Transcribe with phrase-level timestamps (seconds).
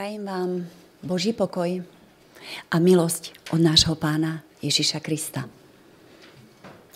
[0.00, 0.64] Prajem vám
[1.04, 1.84] Boží pokoj
[2.72, 5.44] a milosť od nášho pána Ježiša Krista.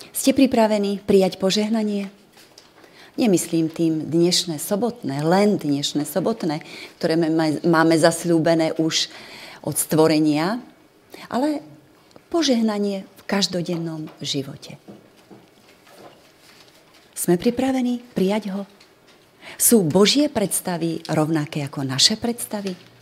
[0.09, 2.09] Ste pripravení prijať požehnanie?
[3.21, 6.65] Nemyslím tým dnešné sobotné, len dnešné sobotné,
[6.97, 7.21] ktoré
[7.61, 9.13] máme zasľúbené už
[9.61, 10.65] od stvorenia,
[11.29, 11.61] ale
[12.33, 14.81] požehnanie v každodennom živote.
[17.13, 18.65] Sme pripravení prijať ho?
[19.61, 22.94] Sú Božie predstavy rovnaké ako naše predstavy?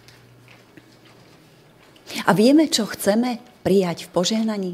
[2.26, 4.72] A vieme, čo chceme prijať v požehnaní?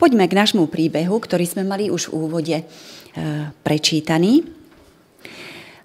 [0.00, 2.64] Poďme k nášmu príbehu, ktorý sme mali už v úvode e,
[3.60, 4.48] prečítaný.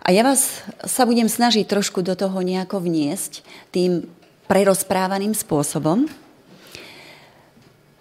[0.05, 4.07] A ja vás sa budem snažiť trošku do toho nejako vniesť tým
[4.45, 6.05] prerozprávaným spôsobom.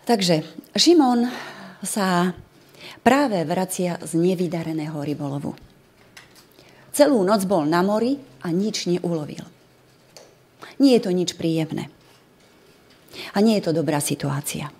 [0.04, 0.44] Takže
[0.76, 1.32] Šimon
[1.80, 2.36] sa
[3.00, 5.56] práve vracia z nevydareného rybolovu.
[6.94, 9.53] Celú noc bol na mori a nič neulovil.
[10.78, 11.90] Nie je to nič príjemné.
[13.34, 14.70] A nie je to dobrá situácia.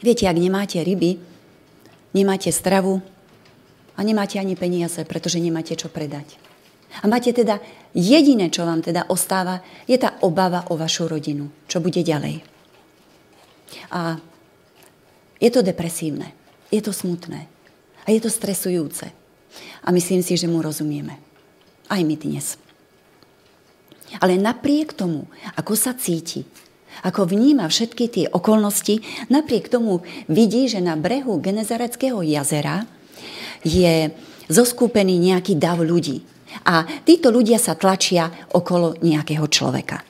[0.00, 1.20] Viete, ak nemáte ryby,
[2.16, 3.04] nemáte stravu
[3.96, 6.40] a nemáte ani peniaze, pretože nemáte čo predať.
[7.00, 7.60] A máte teda,
[7.94, 12.42] jediné, čo vám teda ostáva, je tá obava o vašu rodinu, čo bude ďalej.
[13.94, 14.18] A
[15.38, 16.34] je to depresívne,
[16.72, 17.46] je to smutné
[18.04, 19.06] a je to stresujúce.
[19.84, 21.20] A myslím si, že mu rozumieme.
[21.90, 22.58] Aj my dnes.
[24.18, 26.42] Ale napriek tomu, ako sa cíti,
[27.06, 28.98] ako vníma všetky tie okolnosti,
[29.30, 32.84] napriek tomu vidí, že na brehu Genezareckého jazera
[33.62, 34.10] je
[34.50, 36.26] zoskúpený nejaký dav ľudí.
[36.66, 40.02] A títo ľudia sa tlačia okolo nejakého človeka.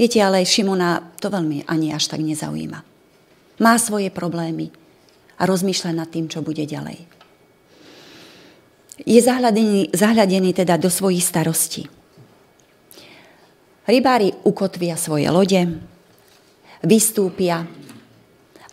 [0.00, 2.80] Viete, ale Šimona to veľmi ani až tak nezaujíma.
[3.62, 4.72] Má svoje problémy
[5.36, 7.06] a rozmýšľa nad tým, čo bude ďalej.
[9.04, 11.86] Je zahľadený, zahľadený teda do svojich starostí.
[13.86, 15.62] Rybári ukotvia svoje lode,
[16.82, 17.70] vystúpia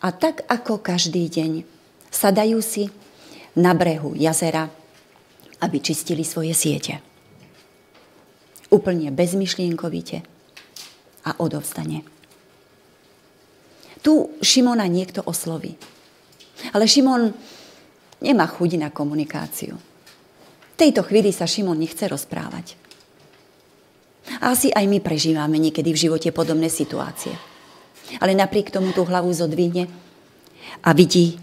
[0.01, 1.51] a tak ako každý deň
[2.09, 2.89] sadajú si
[3.53, 4.73] na brehu jazera,
[5.61, 6.97] aby čistili svoje siete.
[8.73, 10.25] Úplne bezmyšlienkovite
[11.29, 12.01] a odovzdane.
[14.01, 15.77] Tu Šimona niekto osloví.
[16.73, 17.31] Ale Šimon
[18.17, 19.77] nemá chuť na komunikáciu.
[19.77, 22.82] V tejto chvíli sa Šimon nechce rozprávať.
[24.39, 27.35] Asi aj my prežívame niekedy v živote podobné situácie.
[28.19, 29.87] Ale napriek tomu tú hlavu zodvihne
[30.83, 31.39] a vidí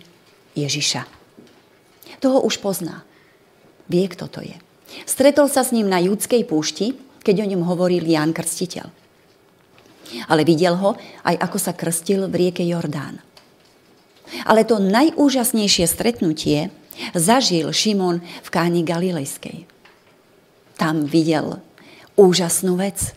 [0.56, 1.04] Ježiša.
[2.20, 3.04] Toho už pozná.
[3.88, 4.56] Vie, kto to je.
[5.08, 8.86] Stretol sa s ním na judskej púšti, keď o ňom hovoril Ján Krstiteľ.
[10.26, 13.22] Ale videl ho aj ako sa krstil v rieke Jordán.
[14.46, 16.70] Ale to najúžasnejšie stretnutie
[17.14, 19.66] zažil Šimon v káni Galilejskej.
[20.78, 21.60] Tam videl
[22.16, 23.14] úžasnú vec.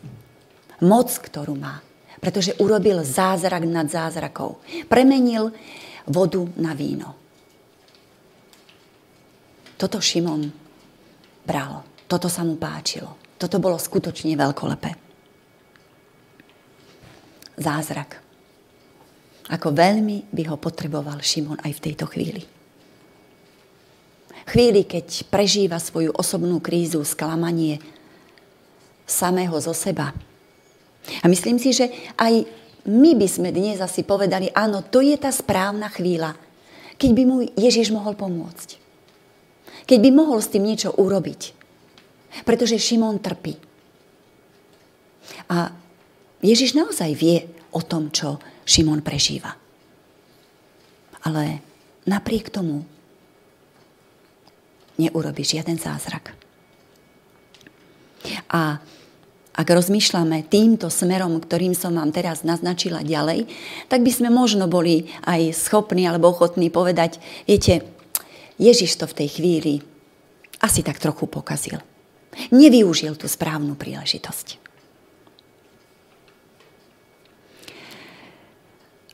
[0.84, 1.80] Moc, ktorú má.
[2.20, 4.59] Pretože urobil zázrak nad zázrakov.
[4.88, 5.52] Premenil
[6.08, 7.16] vodu na víno.
[9.76, 10.48] Toto Šimon
[11.44, 11.84] bral.
[12.08, 13.20] Toto sa mu páčilo.
[13.36, 14.92] Toto bolo skutočne veľkolepé.
[17.60, 18.24] Zázrak.
[19.52, 22.44] Ako veľmi by ho potreboval Šimon aj v tejto chvíli.
[24.44, 27.80] Chvíli, keď prežíva svoju osobnú krízu, sklamanie,
[29.03, 30.16] samého zo seba.
[31.19, 32.48] A myslím si, že aj
[32.88, 36.36] my by sme dnes asi povedali, áno, to je tá správna chvíľa,
[37.00, 38.80] keď by mu Ježiš mohol pomôcť.
[39.83, 41.42] Keď by mohol s tým niečo urobiť.
[42.48, 43.56] Pretože Šimon trpí.
[45.51, 45.72] A
[46.44, 49.56] Ježiš naozaj vie o tom, čo Šimon prežíva.
[51.24, 51.63] Ale
[52.07, 52.83] napriek tomu
[55.00, 56.36] neurobi žiaden zázrak.
[58.51, 58.80] A
[59.54, 63.46] ak rozmýšľame týmto smerom, ktorým som vám teraz naznačila ďalej,
[63.86, 67.86] tak by sme možno boli aj schopní alebo ochotní povedať, viete,
[68.58, 69.74] Ježiš to v tej chvíli
[70.58, 71.78] asi tak trochu pokazil.
[72.50, 74.58] Nevyužil tú správnu príležitosť.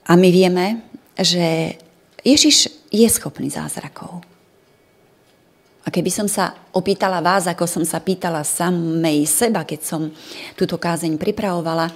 [0.09, 0.87] A my vieme,
[1.19, 1.75] že
[2.23, 4.23] Ježiš je schopný zázrakov.
[5.89, 10.01] A keby som sa opýtala vás, ako som sa pýtala samej seba, keď som
[10.53, 11.89] túto kázeň pripravovala,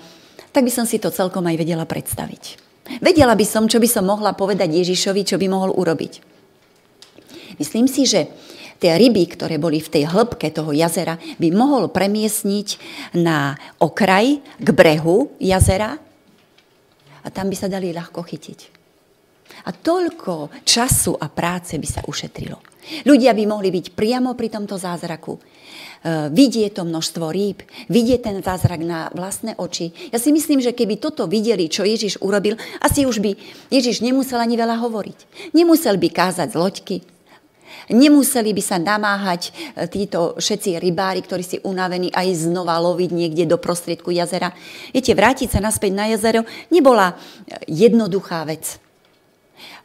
[0.49, 2.57] tak by som si to celkom aj vedela predstaviť.
[3.05, 6.25] Vedela by som, čo by som mohla povedať Ježišovi, čo by mohol urobiť.
[7.61, 8.33] Myslím si, že
[8.81, 12.81] tie ryby, ktoré boli v tej hĺbke toho jazera, by mohol premiesniť
[13.21, 16.01] na okraj, k brehu jazera
[17.21, 18.82] a tam by sa dali ľahko chytiť.
[19.65, 22.59] A toľko času a práce by sa ušetrilo.
[23.07, 25.39] Ľudia by mohli byť priamo pri tomto zázraku.
[26.35, 29.95] Vidieť to množstvo rýb, vidieť ten zázrak na vlastné oči.
[30.11, 33.39] Ja si myslím, že keby toto videli, čo Ježiš urobil, asi už by
[33.71, 35.19] Ježiš nemusel ani veľa hovoriť.
[35.55, 36.97] Nemusel by kázať z loďky,
[37.91, 39.51] Nemuseli by sa namáhať e,
[39.91, 44.55] títo všetci rybári, ktorí si unavení aj znova loviť niekde do prostriedku jazera.
[44.95, 47.15] Viete, vrátiť sa naspäť na jazero nebola e,
[47.67, 48.79] jednoduchá vec.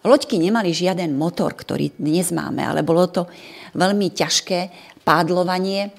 [0.07, 3.23] Loďky nemali žiaden motor, ktorý dnes máme, ale bolo to
[3.75, 4.71] veľmi ťažké
[5.03, 5.91] pádlovanie,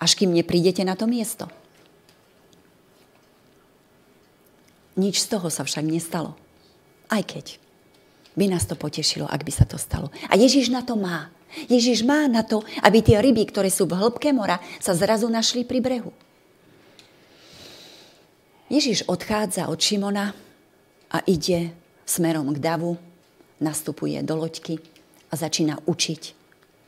[0.00, 1.48] až kým neprídete na to miesto.
[4.96, 6.32] Nič z toho sa však nestalo.
[7.12, 7.60] Aj keď
[8.36, 10.08] by nás to potešilo, ak by sa to stalo.
[10.28, 11.28] A Ježiš na to má.
[11.68, 15.64] Ježiš má na to, aby tie ryby, ktoré sú v hĺbke mora, sa zrazu našli
[15.64, 16.12] pri brehu.
[18.66, 20.34] Ježiš odchádza od Šimona
[21.12, 21.72] a ide
[22.06, 22.94] smerom k davu,
[23.58, 24.78] nastupuje do loďky
[25.28, 26.22] a začína učiť,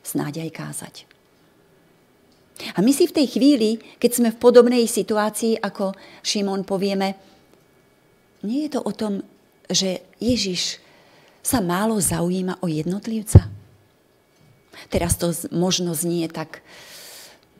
[0.01, 0.95] snáď aj kázať.
[2.75, 7.15] A my si v tej chvíli, keď sme v podobnej situácii ako Šimon, povieme,
[8.43, 9.23] nie je to o tom,
[9.67, 10.79] že Ježiš
[11.43, 13.47] sa málo zaujíma o jednotlivca?
[14.87, 16.63] Teraz to možno znie tak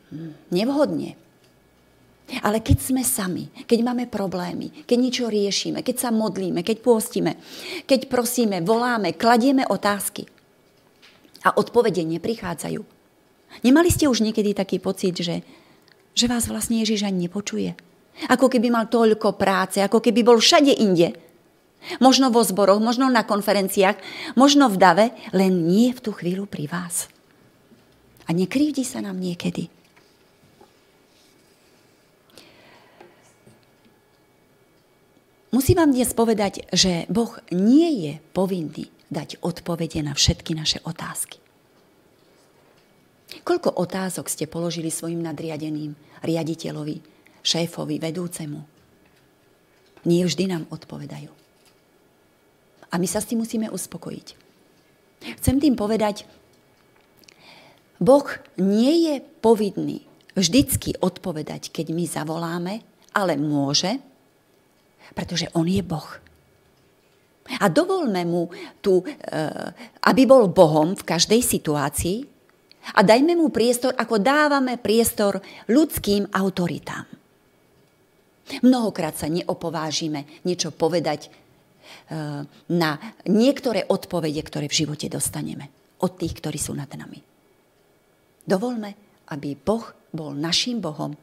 [0.08, 1.19] hm, nevhodne.
[2.40, 7.34] Ale keď sme sami, keď máme problémy, keď niečo riešime, keď sa modlíme, keď pôstime,
[7.84, 10.30] keď prosíme, voláme, kladieme otázky
[11.42, 12.80] a odpovede neprichádzajú.
[13.66, 15.42] Nemali ste už niekedy taký pocit, že,
[16.14, 17.74] že vás vlastne Ježiš ani nepočuje?
[18.30, 21.16] Ako keby mal toľko práce, ako keby bol všade inde,
[21.96, 23.96] Možno vo zboroch, možno na konferenciách,
[24.36, 27.08] možno v dave, len nie v tú chvíľu pri vás.
[28.28, 29.72] A nekrivdi sa nám niekedy.
[35.50, 41.42] Musím vám dnes povedať, že Boh nie je povinný dať odpovede na všetky naše otázky.
[43.42, 47.02] Koľko otázok ste položili svojim nadriadeným, riaditeľovi,
[47.42, 48.62] šéfovi, vedúcemu?
[50.06, 51.34] Nie vždy nám odpovedajú.
[52.90, 54.38] A my sa s tým musíme uspokojiť.
[55.42, 56.30] Chcem tým povedať,
[57.98, 58.24] Boh
[58.54, 60.06] nie je povinný
[60.38, 62.74] vždycky odpovedať, keď my zavoláme,
[63.10, 63.98] ale môže,
[65.14, 66.08] pretože On je Boh.
[67.50, 68.46] A dovolme mu
[68.78, 69.74] tu, eh,
[70.06, 72.18] aby bol Bohom v každej situácii
[72.94, 77.06] a dajme mu priestor, ako dávame priestor ľudským autoritám.
[78.62, 81.30] Mnohokrát sa neopovážime niečo povedať
[82.10, 82.42] Eh,
[82.74, 82.90] na
[83.30, 85.70] niektoré odpovede, ktoré v živote dostaneme
[86.02, 87.22] od tých, ktorí sú nad nami.
[88.42, 91.14] Dovolme, aby Boh bol našim Bohom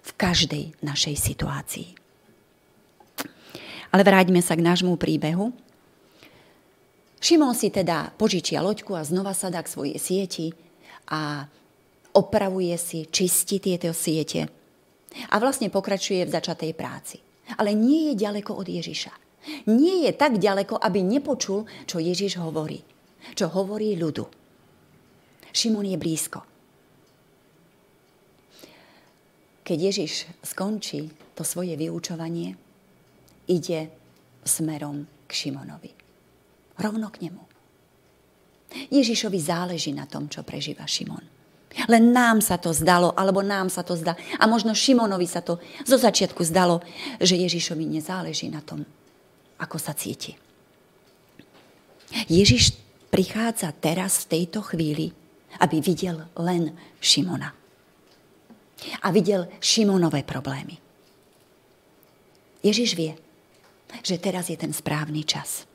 [0.00, 1.99] v každej našej situácii.
[3.90, 5.50] Ale vráťme sa k nášmu príbehu.
[7.20, 10.46] Šimon si teda požičia loďku a znova sa dá k svojej sieti
[11.10, 11.44] a
[12.16, 14.48] opravuje si, čistí tieto siete
[15.28, 17.18] a vlastne pokračuje v začatej práci.
[17.58, 19.30] Ale nie je ďaleko od Ježiša
[19.66, 22.84] nie je tak ďaleko, aby nepočul, čo Ježiš hovorí.
[23.36, 24.24] Čo hovorí ľudu.
[25.50, 26.40] Šimon je blízko.
[29.64, 32.58] Keď Ježiš skončí to svoje vyučovanie,
[33.50, 33.90] ide
[34.46, 35.90] smerom k Šimonovi.
[36.78, 37.42] Rovno k nemu.
[38.70, 41.26] Ježišovi záleží na tom, čo prežíva Šimon.
[41.86, 44.18] Len nám sa to zdalo, alebo nám sa to zdá.
[44.38, 46.82] A možno Šimonovi sa to zo začiatku zdalo,
[47.22, 48.82] že Ježišovi nezáleží na tom,
[49.58, 50.34] ako sa cíti.
[52.26, 52.74] Ježiš
[53.10, 55.14] prichádza teraz v tejto chvíli,
[55.62, 57.54] aby videl len Šimona.
[59.02, 60.78] A videl Šimonové problémy.
[62.66, 63.14] Ježiš vie,
[64.00, 65.66] že teraz je ten správny čas.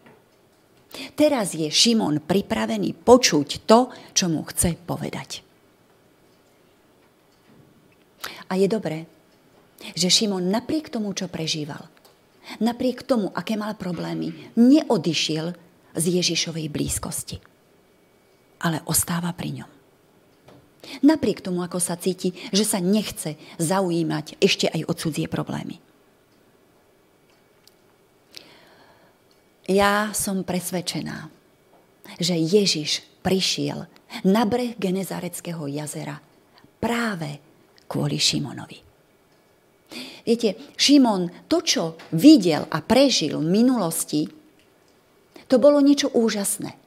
[1.16, 5.44] Teraz je Šimon pripravený počuť to, čo mu chce povedať.
[8.48, 9.10] A je dobré,
[9.94, 11.84] že Šimon napriek tomu, čo prežíval,
[12.64, 15.52] napriek tomu, aké mal problémy, neodišiel
[15.96, 17.38] z Ježišovej blízkosti,
[18.64, 19.72] ale ostáva pri ňom.
[21.02, 25.82] Napriek tomu, ako sa cíti, že sa nechce zaujímať ešte aj o cudzie problémy.
[29.66, 31.34] Ja som presvedčená,
[32.22, 33.90] že Ježiš prišiel
[34.22, 36.22] na breh Genezareckého jazera
[36.78, 37.42] práve
[37.90, 38.78] kvôli Šimonovi.
[40.22, 44.30] Viete, Šimon to, čo videl a prežil v minulosti,
[45.50, 46.78] to bolo niečo úžasné.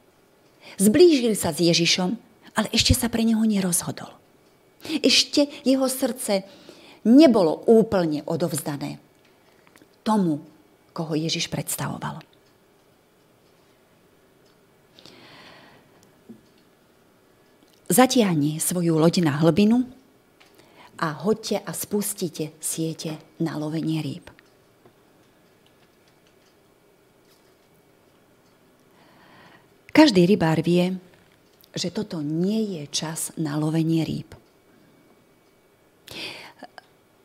[0.79, 2.15] Zblížil sa s Ježišom,
[2.55, 4.11] ale ešte sa pre neho nerozhodol.
[5.03, 6.47] Ešte jeho srdce
[7.03, 9.03] nebolo úplne odovzdané
[10.07, 10.39] tomu,
[10.95, 12.28] koho Ježiš predstavoval.
[17.89, 19.81] Zatiahni svoju loď na hlbinu
[21.01, 24.29] a hoďte a spustite siete na lovenie rýb.
[29.89, 30.95] Každý rybár vie,
[31.73, 34.37] že toto nie je čas na lovenie rýb.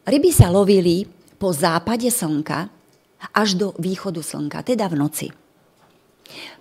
[0.04, 1.04] Ryby sa lovili
[1.36, 2.72] po západe slnka
[3.36, 5.28] až do východu slnka, teda v noci.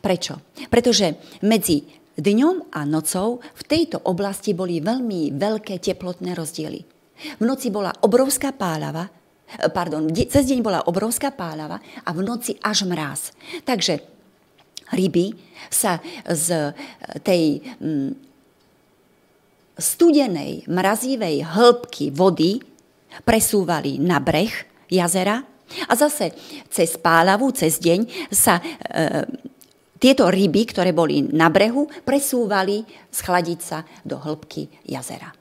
[0.03, 0.43] Prečo?
[0.67, 6.81] Pretože medzi dňom a nocou v tejto oblasti boli veľmi veľké teplotné rozdiely.
[7.39, 9.07] V noci bola obrovská pálava,
[9.71, 13.31] pardon, cez deň bola obrovská pálava a v noci až mráz.
[13.63, 14.01] Takže
[14.93, 15.33] ryby
[15.69, 16.73] sa z
[17.23, 18.11] tej mm,
[19.77, 22.61] studenej, mrazivej hĺbky vody
[23.25, 24.53] presúvali na breh
[24.89, 25.41] jazera
[25.89, 26.33] a zase
[26.69, 28.63] cez pálavu, cez deň sa e,
[30.03, 35.31] tieto ryby, ktoré boli na brehu, presúvali schladiť sa do hĺbky jazera.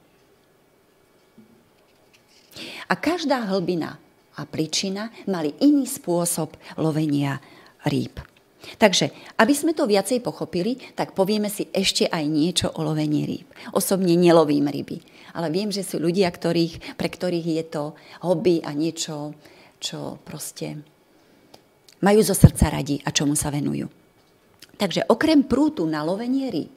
[2.86, 3.98] A každá hlbina
[4.38, 7.42] a príčina mali iný spôsob lovenia
[7.90, 8.22] rýb.
[8.78, 9.10] Takže,
[9.42, 13.50] aby sme to viacej pochopili, tak povieme si ešte aj niečo o lovení rýb.
[13.74, 15.02] Osobne nelovím ryby,
[15.34, 17.84] ale viem, že sú ľudia, ktorých, pre ktorých je to
[18.22, 19.34] hobby a niečo,
[19.82, 20.78] čo proste
[22.06, 24.01] majú zo srdca radi a čomu sa venujú.
[24.82, 26.74] Takže okrem prútu na lovenie rýb,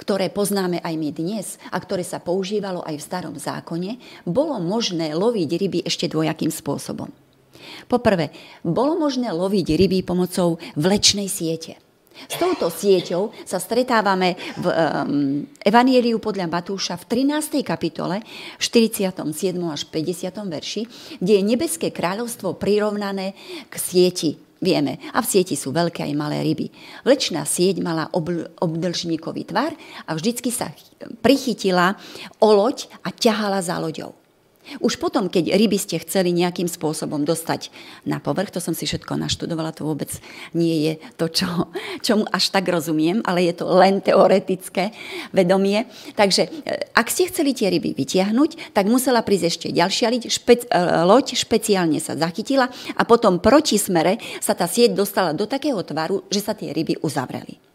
[0.00, 5.12] ktoré poznáme aj my dnes a ktoré sa používalo aj v starom zákone, bolo možné
[5.12, 7.12] loviť ryby ešte dvojakým spôsobom.
[7.84, 8.32] Poprvé,
[8.64, 11.76] bolo možné loviť ryby pomocou vlečnej siete.
[12.14, 14.74] S touto sieťou sa stretávame v um,
[15.60, 17.60] Evanieliu podľa Matúša v 13.
[17.60, 18.24] kapitole,
[18.56, 19.20] 47.
[19.68, 20.32] až 50.
[20.32, 20.82] verši,
[21.20, 23.36] kde je nebeské kráľovstvo prirovnané
[23.68, 24.40] k sieti.
[24.64, 26.72] Vieme, a v sieti sú veľké aj malé ryby.
[27.04, 29.76] Vlečná sieť mala obl- obdlžníkový tvar
[30.08, 30.72] a vždycky sa
[31.20, 32.00] prichytila
[32.40, 34.23] o loď a ťahala za loďou.
[34.80, 37.68] Už potom, keď ryby ste chceli nejakým spôsobom dostať
[38.08, 40.08] na povrch, to som si všetko naštudovala, to vôbec
[40.56, 41.48] nie je to, čo,
[42.00, 44.94] čomu až tak rozumiem, ale je to len teoretické
[45.30, 45.84] vedomie.
[46.16, 46.50] Takže e,
[46.96, 51.26] ak ste chceli tie ryby vytiahnuť, tak musela prísť ešte ďalšia loď, špec, e, loď
[51.36, 56.40] špeciálne sa zachytila a potom proti smere sa tá sieť dostala do takého tvaru, že
[56.40, 57.73] sa tie ryby uzavreli.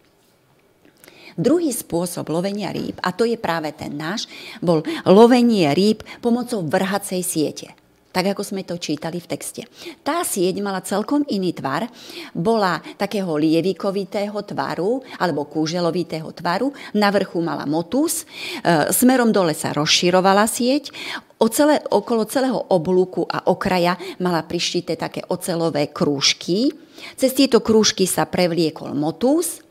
[1.35, 4.25] Druhý spôsob lovenia rýb, a to je práve ten náš,
[4.63, 7.69] bol lovenie rýb pomocou vrhacej siete.
[8.09, 9.69] Tak ako sme to čítali v texte.
[10.01, 11.85] Tá sieť mala celkom iný tvar,
[12.33, 19.77] bola takého lievikovitého tvaru alebo kúželovitého tvaru, na vrchu mala motus, e, smerom dole sa
[19.77, 20.89] rozširovala sieť,
[21.37, 26.73] o celé, okolo celého oblúku a okraja mala prištité také ocelové krúžky.
[27.13, 29.61] Cez tieto krúžky sa prevliekol motus,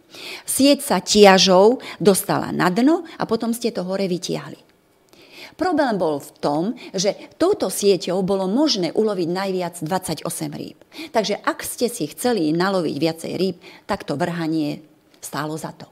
[0.48, 4.68] Sieť sa tiažou dostala na dno a potom ste to hore vytiahli.
[5.58, 6.62] Problém bol v tom,
[6.94, 10.22] že touto sieťou bolo možné uloviť najviac 28
[10.54, 10.78] rýb.
[11.10, 14.86] Takže ak ste si chceli naloviť viacej rýb, tak to vrhanie
[15.18, 15.90] stálo za to.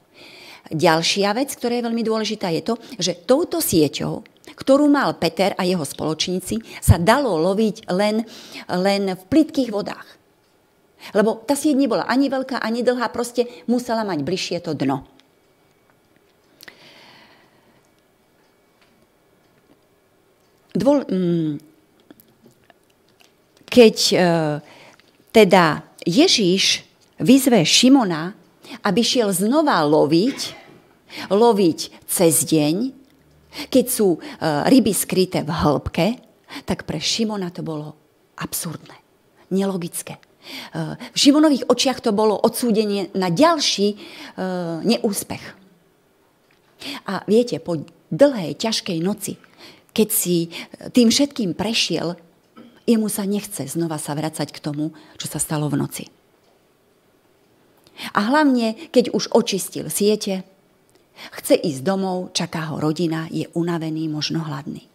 [0.71, 4.23] Ďalšia vec, ktorá je veľmi dôležitá, je to, že touto sieťou,
[4.55, 8.23] ktorú mal Peter a jeho spoločníci, sa dalo loviť len,
[8.71, 10.16] len v plitkých vodách.
[11.13, 15.05] Lebo tá sieť nebola ani veľká, ani dlhá, proste musela mať bližšie to dno.
[20.77, 21.53] Dvol, mm,
[23.65, 24.15] keď e,
[25.33, 26.85] teda Ježíš
[27.17, 28.37] vyzve Šimona,
[28.85, 30.39] aby šiel znova loviť,
[31.33, 32.93] loviť cez deň,
[33.73, 34.19] keď sú e,
[34.69, 36.07] ryby skryté v hĺbke,
[36.69, 37.97] tak pre Šimona to bolo
[38.37, 39.01] absurdné,
[39.49, 40.21] nelogické.
[41.11, 43.97] V Šimonových očiach to bolo odsúdenie na ďalší e,
[44.85, 45.43] neúspech.
[47.09, 47.81] A viete, po
[48.13, 49.35] dlhej, ťažkej noci,
[49.91, 50.53] keď si
[50.93, 52.15] tým všetkým prešiel,
[52.87, 56.05] jemu sa nechce znova sa vracať k tomu, čo sa stalo v noci.
[58.13, 60.45] A hlavne, keď už očistil siete,
[61.33, 64.85] chce ísť domov, čaká ho rodina, je unavený, možno hladný.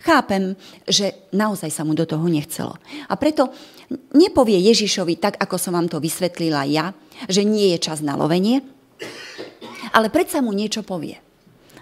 [0.00, 0.56] Chápem,
[0.88, 2.76] že naozaj sa mu do toho nechcelo.
[3.08, 3.52] A preto
[4.16, 6.96] nepovie Ježišovi tak, ako som vám to vysvetlila ja,
[7.28, 8.64] že nie je čas na lovenie,
[9.92, 11.20] ale predsa mu niečo povie.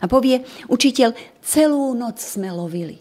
[0.03, 2.99] A povie, učiteľ, celú noc sme lovili.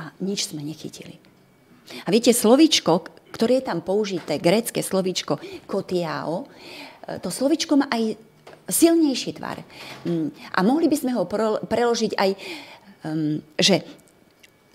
[0.00, 1.20] A nič sme nechytili.
[2.04, 5.36] A viete, slovičko, ktoré je tam použité, grécke slovičko
[5.68, 6.48] kotiao,
[7.20, 8.29] to slovičko má aj
[8.68, 9.62] silnejší tvar.
[10.04, 11.24] Mm, a mohli by sme ho
[11.64, 12.30] preložiť aj
[13.04, 13.84] um, že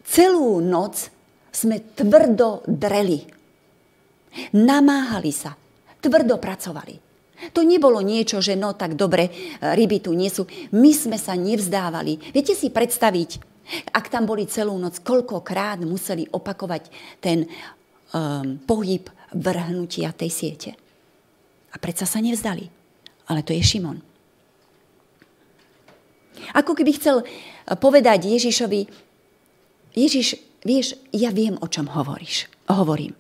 [0.05, 1.09] celú noc
[1.55, 3.25] sme tvrdo dreli.
[4.53, 5.55] Namáhali sa,
[6.03, 6.95] tvrdo pracovali.
[7.51, 9.27] To nebolo niečo, že no tak dobre,
[9.59, 10.47] ryby tu nie sú.
[10.75, 12.31] My sme sa nevzdávali.
[12.31, 13.29] Viete si predstaviť,
[13.91, 16.83] ak tam boli celú noc, koľkokrát museli opakovať
[17.19, 17.43] ten
[18.15, 20.71] um, pohyb vrhnutia tej siete.
[21.71, 22.84] A predsa sa nevzdali.
[23.25, 23.99] Ale to je Šimon.
[26.53, 27.25] Ako keby chcel
[27.79, 28.81] povedať Ježišovi,
[29.95, 30.35] Ježiš,
[30.67, 32.51] vieš, ja viem, o čom hovoríš.
[32.67, 33.15] Hovorím.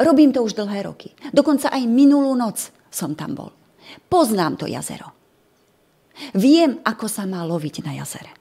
[0.00, 1.12] Robím to už dlhé roky.
[1.34, 3.50] Dokonca aj minulú noc som tam bol.
[4.06, 5.12] Poznám to jazero.
[6.36, 8.32] Viem, ako sa má loviť na jazere.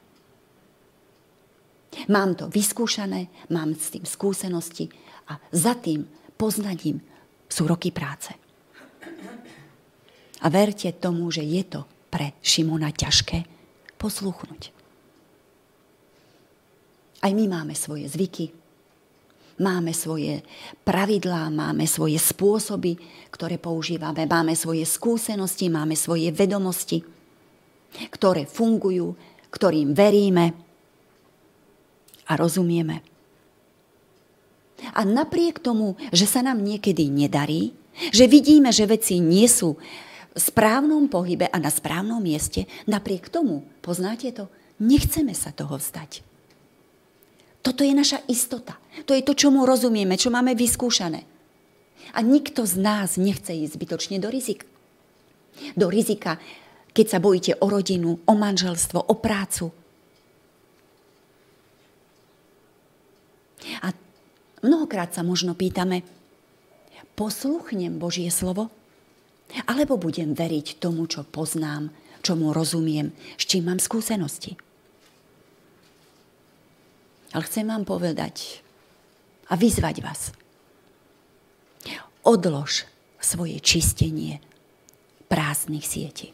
[2.07, 4.87] Mám to vyskúšané, mám s tým skúsenosti
[5.27, 6.05] a za tým
[6.37, 7.01] poznaním
[7.49, 8.31] sú roky práce.
[10.39, 13.43] A verte tomu, že je to pre Šimona ťažké
[13.99, 14.71] posluchnúť.
[17.19, 18.55] Aj my máme svoje zvyky,
[19.59, 20.39] máme svoje
[20.87, 22.95] pravidlá, máme svoje spôsoby,
[23.27, 27.03] ktoré používame, máme svoje skúsenosti, máme svoje vedomosti,
[28.07, 29.19] ktoré fungujú,
[29.51, 30.55] ktorým veríme
[32.23, 33.03] a rozumieme.
[34.95, 37.75] A napriek tomu, že sa nám niekedy nedarí,
[38.15, 39.75] že vidíme, že veci nie sú
[40.35, 46.21] správnom pohybe a na správnom mieste, napriek tomu, poznáte to, nechceme sa toho vzdať.
[47.59, 48.79] Toto je naša istota.
[49.03, 51.27] To je to, čo mu rozumieme, čo máme vyskúšané.
[52.15, 54.65] A nikto z nás nechce ísť zbytočne do rizika.
[55.75, 56.39] Do rizika,
[56.95, 59.75] keď sa bojíte o rodinu, o manželstvo, o prácu,
[63.83, 63.91] A
[64.63, 66.03] mnohokrát sa možno pýtame,
[67.19, 68.71] posluchnem Božie slovo?
[69.65, 71.89] Alebo budem veriť tomu, čo poznám,
[72.21, 73.09] čomu rozumiem,
[73.39, 74.53] s čím mám skúsenosti?
[77.33, 78.61] Ale chcem vám povedať
[79.49, 80.33] a vyzvať vás.
[82.25, 82.85] Odlož
[83.17, 84.41] svoje čistenie
[85.29, 86.33] prázdnych sietí.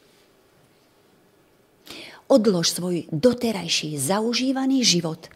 [2.26, 5.30] Odlož svoj doterajší zaužívaný život,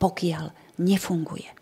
[0.00, 1.61] pokiaľ nefunguje.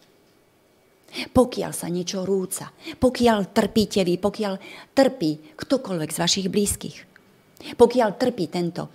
[1.11, 2.71] Pokiaľ sa niečo rúca,
[3.03, 4.55] pokiaľ trpíte vy, pokiaľ
[4.95, 6.97] trpí ktokoľvek z vašich blízkych,
[7.75, 8.87] pokiaľ trpí tento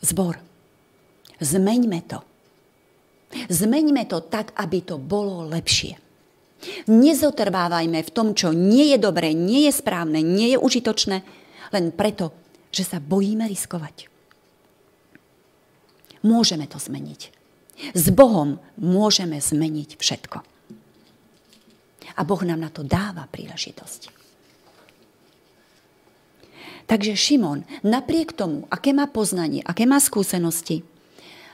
[0.00, 0.40] zbor,
[1.38, 2.18] zmeňme to.
[3.52, 6.00] Zmeňme to tak, aby to bolo lepšie.
[6.88, 11.22] Nezotrvávajme v tom, čo nie je dobré, nie je správne, nie je užitočné,
[11.70, 12.32] len preto,
[12.72, 14.08] že sa bojíme riskovať.
[16.24, 17.30] Môžeme to zmeniť.
[17.94, 20.57] S Bohom môžeme zmeniť všetko.
[22.16, 24.16] A Boh nám na to dáva príležitosť.
[26.88, 30.80] Takže Šimon, napriek tomu, aké má poznanie, aké má skúsenosti,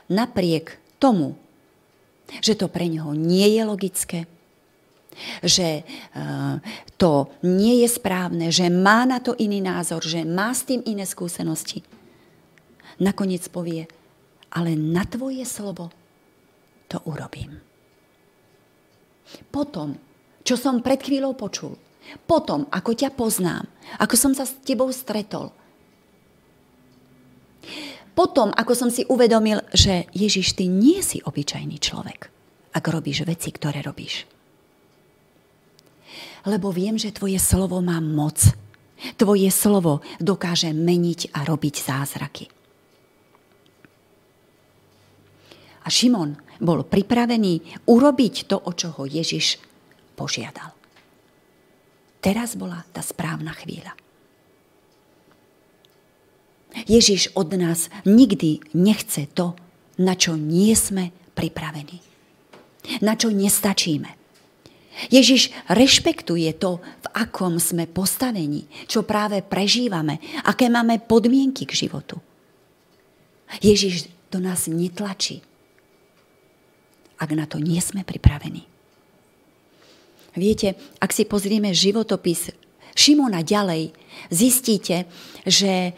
[0.07, 1.35] napriek tomu,
[2.39, 4.19] že to pre neho nie je logické,
[5.43, 6.59] že uh,
[6.95, 11.03] to nie je správne, že má na to iný názor, že má s tým iné
[11.03, 11.83] skúsenosti,
[12.99, 13.87] nakoniec povie,
[14.55, 15.91] ale na tvoje slovo
[16.87, 17.59] to urobím.
[19.51, 19.99] Potom,
[20.45, 21.73] čo som pred chvíľou počul,
[22.29, 23.65] potom, ako ťa poznám,
[23.97, 25.49] ako som sa s tebou stretol,
[28.15, 32.31] potom, ako som si uvedomil, že Ježiš, ty nie si obyčajný človek,
[32.71, 34.23] ak robíš veci, ktoré robíš.
[36.47, 38.39] Lebo viem, že tvoje slovo má moc.
[39.19, 42.45] Tvoje slovo dokáže meniť a robiť zázraky.
[45.83, 49.59] A Šimon bol pripravený urobiť to, o čo ho Ježiš
[50.15, 50.71] požiadal.
[52.23, 53.93] Teraz bola tá správna chvíľa.
[56.89, 59.55] Ježiš od nás nikdy nechce to,
[59.95, 62.01] na čo nie sme pripravení.
[62.99, 64.11] Na čo nestačíme.
[65.11, 72.19] Ježiš rešpektuje to, v akom sme postavení, čo práve prežívame, aké máme podmienky k životu.
[73.59, 75.43] Ježiš do nás netlačí
[77.19, 78.67] ak na to nie sme pripravení.
[80.35, 82.51] Viete, ak si pozrieme životopis
[82.95, 83.91] Šimona ďalej,
[84.31, 85.07] zistíte,
[85.47, 85.95] že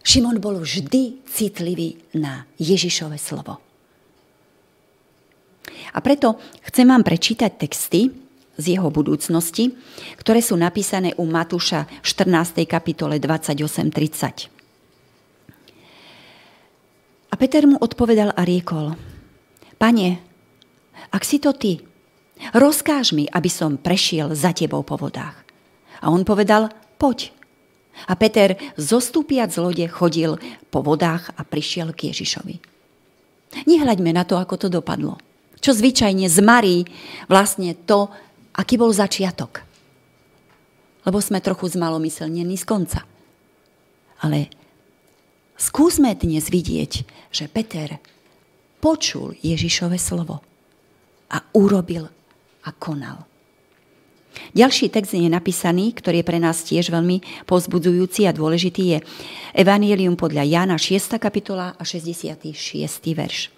[0.00, 3.60] Šimon bol vždy citlivý na Ježišové slovo.
[5.92, 8.12] A preto chcem vám prečítať texty
[8.60, 9.76] z jeho budúcnosti,
[10.20, 12.64] ktoré sú napísané u Matúša 14.
[12.68, 14.52] kapitole 28.30.
[17.30, 18.96] A Peter mu odpovedal a riekol,
[19.80, 20.20] Pane,
[21.08, 21.80] ak si to ty,
[22.56, 25.36] rozkáž mi, aby som prešiel za tebou po vodách.
[26.00, 27.32] A on povedal, poď.
[28.08, 30.40] A Peter, zostúpiac z lode, chodil
[30.72, 32.56] po vodách a prišiel k Ježišovi.
[33.66, 35.20] Nehľaďme na to, ako to dopadlo.
[35.60, 36.88] Čo zvyčajne zmarí
[37.28, 38.08] vlastne to,
[38.56, 39.68] aký bol začiatok.
[41.04, 43.00] lebo sme trochu zmalomyselnení z konca.
[44.20, 44.52] Ale
[45.56, 46.92] skúsme dnes vidieť,
[47.32, 47.96] že Peter
[48.84, 50.44] počul Ježišove slovo
[51.32, 52.12] a urobil
[52.64, 53.30] a konal.
[54.54, 58.98] Ďalší text je napísaný, ktorý je pre nás tiež veľmi pozbudzujúci a dôležitý, je
[59.58, 61.18] Evangelium podľa Jána 6.
[61.18, 62.54] kapitola a 66.
[63.10, 63.50] verš.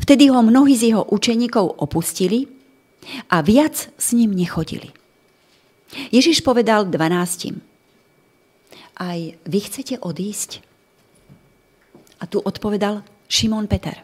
[0.00, 2.48] Vtedy ho mnohí z jeho učeníkov opustili
[3.28, 4.90] a viac s ním nechodili.
[6.08, 7.60] Ježiš povedal dvanáctim,
[8.96, 10.64] aj vy chcete odísť?
[12.22, 13.98] A tu odpovedal Šimon Peter,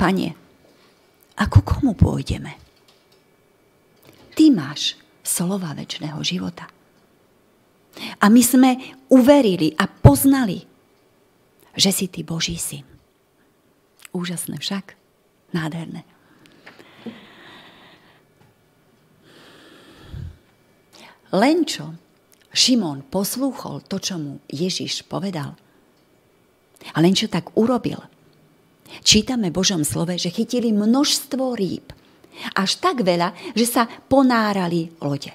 [0.00, 0.39] pane,
[1.36, 2.56] ako komu pôjdeme?
[4.34, 6.66] Ty máš slova väčšného života.
[8.22, 8.70] A my sme
[9.10, 10.62] uverili a poznali,
[11.74, 12.86] že si ty Boží syn.
[14.10, 14.94] Úžasné však,
[15.54, 16.02] nádherné.
[21.30, 21.94] Len čo
[22.50, 25.54] Šimon poslúchol to, čo mu Ježiš povedal,
[26.90, 28.02] a len čo tak urobil,
[29.04, 31.92] čítame v Božom slove, že chytili množstvo rýb.
[32.56, 35.34] Až tak veľa, že sa ponárali lode.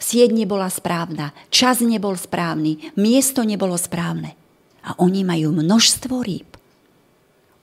[0.00, 4.36] Sieť nebola správna, čas nebol správny, miesto nebolo správne.
[4.84, 6.54] A oni majú množstvo rýb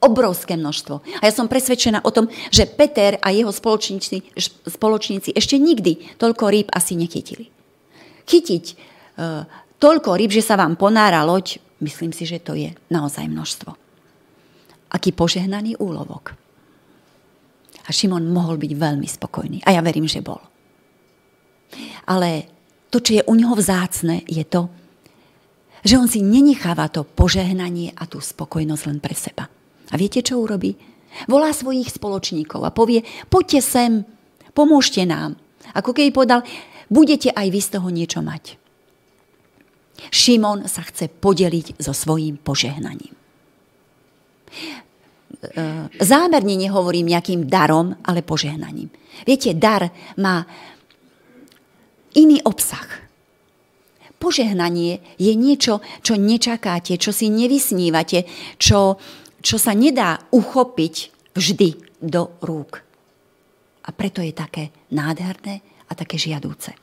[0.02, 1.22] obrovské množstvo.
[1.22, 4.34] A ja som presvedčená o tom, že Peter a jeho spoločníci,
[4.66, 7.54] spoločníci ešte nikdy toľko rýb asi nechytili.
[8.26, 8.76] Chytiť e,
[9.78, 13.78] toľko rýb, že sa vám ponára loď, myslím si, že to je naozaj množstvo.
[14.92, 16.36] Aký požehnaný úlovok.
[17.82, 19.64] A Šimon mohol byť veľmi spokojný.
[19.66, 20.40] A ja verím, že bol.
[22.12, 22.46] Ale
[22.92, 24.68] to, čo je u neho vzácne, je to,
[25.82, 29.50] že on si nenecháva to požehnanie a tú spokojnosť len pre seba
[29.92, 30.74] a viete, čo urobí?
[31.28, 33.92] Volá svojich spoločníkov a povie, poďte sem,
[34.56, 35.36] pomôžte nám.
[35.76, 36.48] Ako keby povedal,
[36.88, 38.56] budete aj vy z toho niečo mať.
[40.10, 43.21] Šimon sa chce podeliť so svojím požehnaním.
[45.42, 48.94] E, zámerne nehovorím nejakým darom, ale požehnaním.
[49.26, 49.90] Viete, dar
[50.22, 50.46] má
[52.14, 52.86] iný obsah.
[54.22, 58.30] Požehnanie je niečo, čo nečakáte, čo si nevysnívate,
[58.62, 59.02] čo,
[59.42, 60.96] čo sa nedá uchopiť
[61.34, 61.70] vždy
[62.06, 62.86] do rúk.
[63.82, 66.78] A preto je také nádherné a také žiadúce.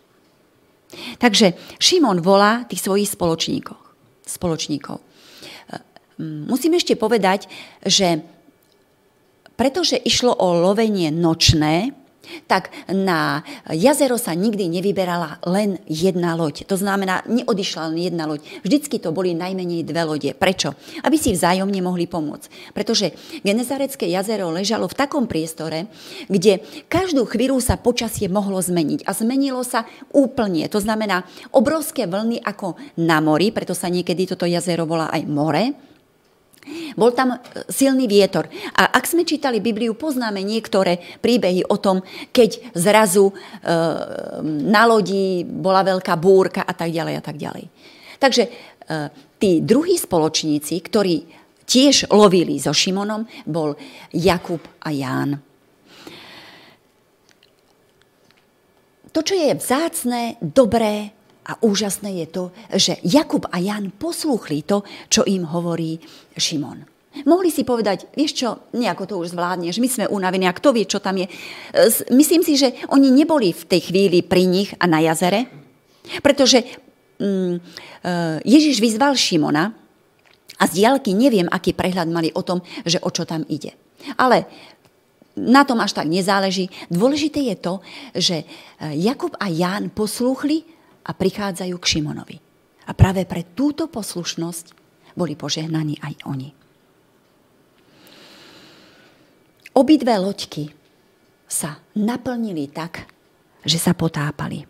[1.23, 3.79] Takže Šimon volá tých svojich spoločníkov.
[4.27, 4.99] spoločníkov.
[6.19, 7.47] Musím ešte povedať,
[7.87, 8.27] že
[9.59, 11.91] pretože išlo o lovenie nočné,
[12.45, 13.41] tak na
[13.73, 16.69] jazero sa nikdy nevyberala len jedna loď.
[16.69, 18.45] To znamená, neodišla len jedna loď.
[18.63, 20.31] Vždycky to boli najmenej dve lode.
[20.37, 20.77] Prečo?
[21.03, 22.77] Aby si vzájomne mohli pomôcť.
[22.77, 25.89] Pretože Genezarecké jazero ležalo v takom priestore,
[26.29, 29.09] kde každú chvíľu sa počasie mohlo zmeniť.
[29.09, 30.69] A zmenilo sa úplne.
[30.69, 31.25] To znamená,
[31.57, 35.88] obrovské vlny ako na mori, preto sa niekedy toto jazero volá aj more,
[36.95, 37.39] bol tam e,
[37.71, 38.49] silný vietor.
[38.75, 42.03] A ak sme čítali Bibliu, poznáme niektoré príbehy o tom,
[42.33, 43.35] keď zrazu e,
[44.45, 47.65] na lodi bola veľká búrka a tak ďalej a tak ďalej.
[48.19, 48.51] Takže e,
[49.39, 51.17] tí druhí spoločníci, ktorí
[51.69, 53.77] tiež lovili so Šimonom, bol
[54.17, 55.37] Jakub a Ján.
[59.13, 61.18] To, čo je vzácné, dobré,
[61.49, 62.45] a úžasné je to,
[62.77, 65.97] že Jakub a Jan poslúchli to, čo im hovorí
[66.37, 66.85] Šimon.
[67.25, 70.85] Mohli si povedať, vieš čo, nejako to už zvládneš, my sme unavení a kto vie,
[70.85, 71.27] čo tam je.
[72.13, 75.49] Myslím si, že oni neboli v tej chvíli pri nich a na jazere,
[76.21, 76.63] pretože
[77.19, 77.59] mm, e,
[78.45, 79.73] Ježiš vyzval Šimona
[80.61, 83.73] a z diálky neviem, aký prehľad mali o tom, že o čo tam ide.
[84.21, 84.47] Ale
[85.39, 86.71] na tom až tak nezáleží.
[86.93, 87.75] Dôležité je to,
[88.15, 88.37] že
[88.95, 90.78] Jakub a Ján poslúchli
[91.09, 92.37] a prichádzajú k Šimonovi.
[92.89, 94.77] A práve pre túto poslušnosť
[95.17, 96.49] boli požehnaní aj oni.
[99.75, 100.69] Obidve loďky
[101.49, 103.09] sa naplnili tak,
[103.65, 104.63] že sa potápali.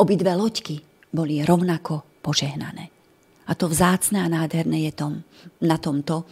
[0.00, 0.80] Obidve loďky
[1.12, 2.88] boli rovnako požehnané.
[3.50, 5.12] A to vzácne a nádherné je tom,
[5.60, 6.24] na tomto,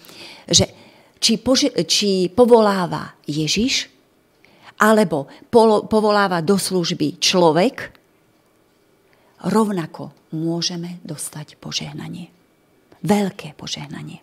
[0.47, 0.71] že
[1.19, 3.91] či, pože, či povoláva Ježiš,
[4.79, 5.27] alebo
[5.91, 7.98] povoláva do služby človek,
[9.43, 12.31] rovnako môžeme dostať požehnanie.
[13.03, 14.23] Veľké požehnanie.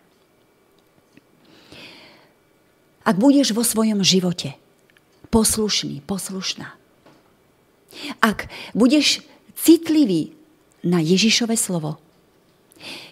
[3.06, 4.58] Ak budeš vo svojom živote
[5.30, 6.74] poslušný, poslušná,
[8.20, 9.22] ak budeš
[9.56, 10.34] citlivý
[10.84, 11.96] na Ježišove slovo,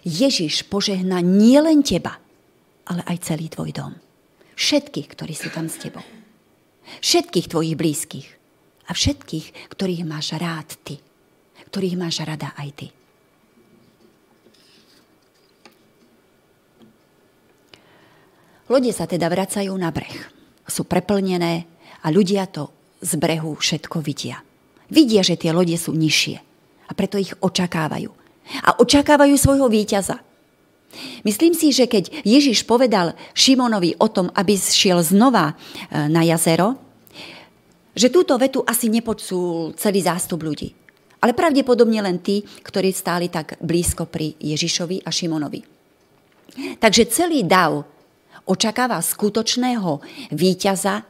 [0.04, 2.20] Ježiš požehná nielen teba,
[2.84, 3.92] ale aj celý tvoj dom.
[4.60, 6.04] Všetkých, ktorí sú tam s tebou.
[7.00, 8.28] Všetkých tvojich blízkych.
[8.84, 11.00] a všetkých, ktorých máš rád ty,
[11.70, 12.86] ktorých máš rada aj ty.
[18.72, 20.16] Lode sa teda vracajú na breh.
[20.64, 21.68] Sú preplnené
[22.00, 22.72] a ľudia to
[23.04, 24.40] z brehu všetko vidia.
[24.88, 26.36] Vidia, že tie lode sú nižšie
[26.88, 28.08] a preto ich očakávajú.
[28.64, 30.20] A očakávajú svojho víťaza.
[31.26, 35.54] Myslím si, že keď Ježiš povedal Šimonovi o tom, aby šiel znova e,
[36.06, 36.78] na jazero,
[37.96, 40.83] že túto vetu asi nepočul celý zástup ľudí.
[41.24, 45.64] Ale pravdepodobne len tí, ktorí stáli tak blízko pri Ježišovi a Šimonovi.
[46.76, 47.80] Takže celý dav
[48.44, 50.04] očakáva skutočného
[50.36, 51.00] víťaza,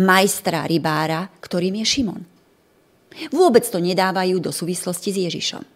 [0.00, 2.22] majstra rybára, ktorým je Šimon.
[3.28, 5.62] Vôbec to nedávajú do súvislosti s Ježišom.
[5.62, 5.68] E,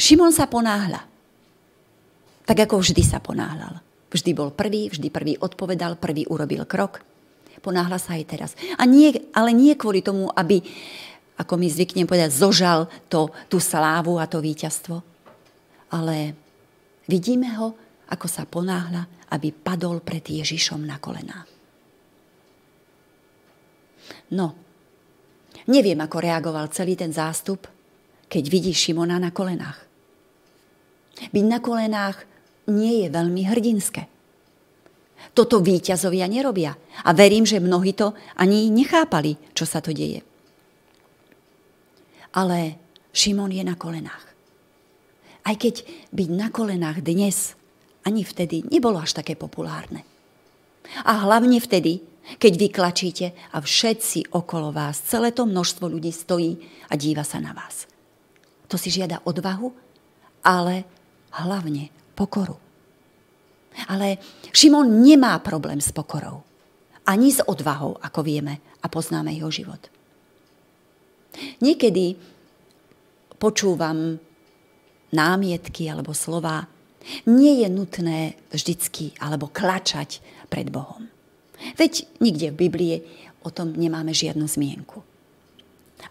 [0.00, 1.06] Šimon sa ponáhľa.
[2.48, 3.78] Tak ako vždy sa ponáhľal.
[4.10, 7.04] Vždy bol prvý, vždy prvý odpovedal, prvý urobil krok.
[7.60, 8.50] Ponáhľa sa aj teraz.
[8.80, 10.64] A nie, ale nie kvôli tomu, aby,
[11.40, 15.00] ako my zvyknem povedať, zožal to, tú slávu a to víťazstvo.
[15.88, 16.36] Ale
[17.08, 17.72] vidíme ho,
[18.12, 21.48] ako sa ponáhľa, aby padol pred Ježišom na kolená.
[24.36, 24.52] No,
[25.64, 27.64] neviem, ako reagoval celý ten zástup,
[28.28, 29.88] keď vidí Šimona na kolenách.
[31.32, 32.28] Byť na kolenách
[32.70, 34.06] nie je veľmi hrdinské.
[35.34, 36.78] Toto víťazovia nerobia.
[37.04, 40.29] A verím, že mnohí to ani nechápali, čo sa to deje.
[42.36, 42.78] Ale
[43.10, 44.26] Šimon je na kolenách.
[45.42, 45.82] Aj keď
[46.14, 47.58] byť na kolenách dnes
[48.06, 50.06] ani vtedy nebolo až také populárne.
[51.04, 52.00] A hlavne vtedy,
[52.40, 57.42] keď vy klačíte a všetci okolo vás, celé to množstvo ľudí stojí a díva sa
[57.42, 57.90] na vás.
[58.70, 59.74] To si žiada odvahu,
[60.46, 60.86] ale
[61.34, 62.56] hlavne pokoru.
[63.86, 64.18] Ale
[64.50, 66.42] Šimon nemá problém s pokorou.
[67.06, 69.99] Ani s odvahou, ako vieme a poznáme jeho život.
[71.62, 72.18] Niekedy
[73.40, 74.18] počúvam
[75.10, 76.66] námietky alebo slova,
[77.24, 80.20] nie je nutné vždycky alebo klačať
[80.52, 81.08] pred Bohom.
[81.76, 82.96] Veď nikde v Biblii
[83.44, 85.00] o tom nemáme žiadnu zmienku.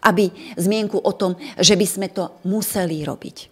[0.06, 3.50] Aby zmienku o tom, že by sme to museli robiť.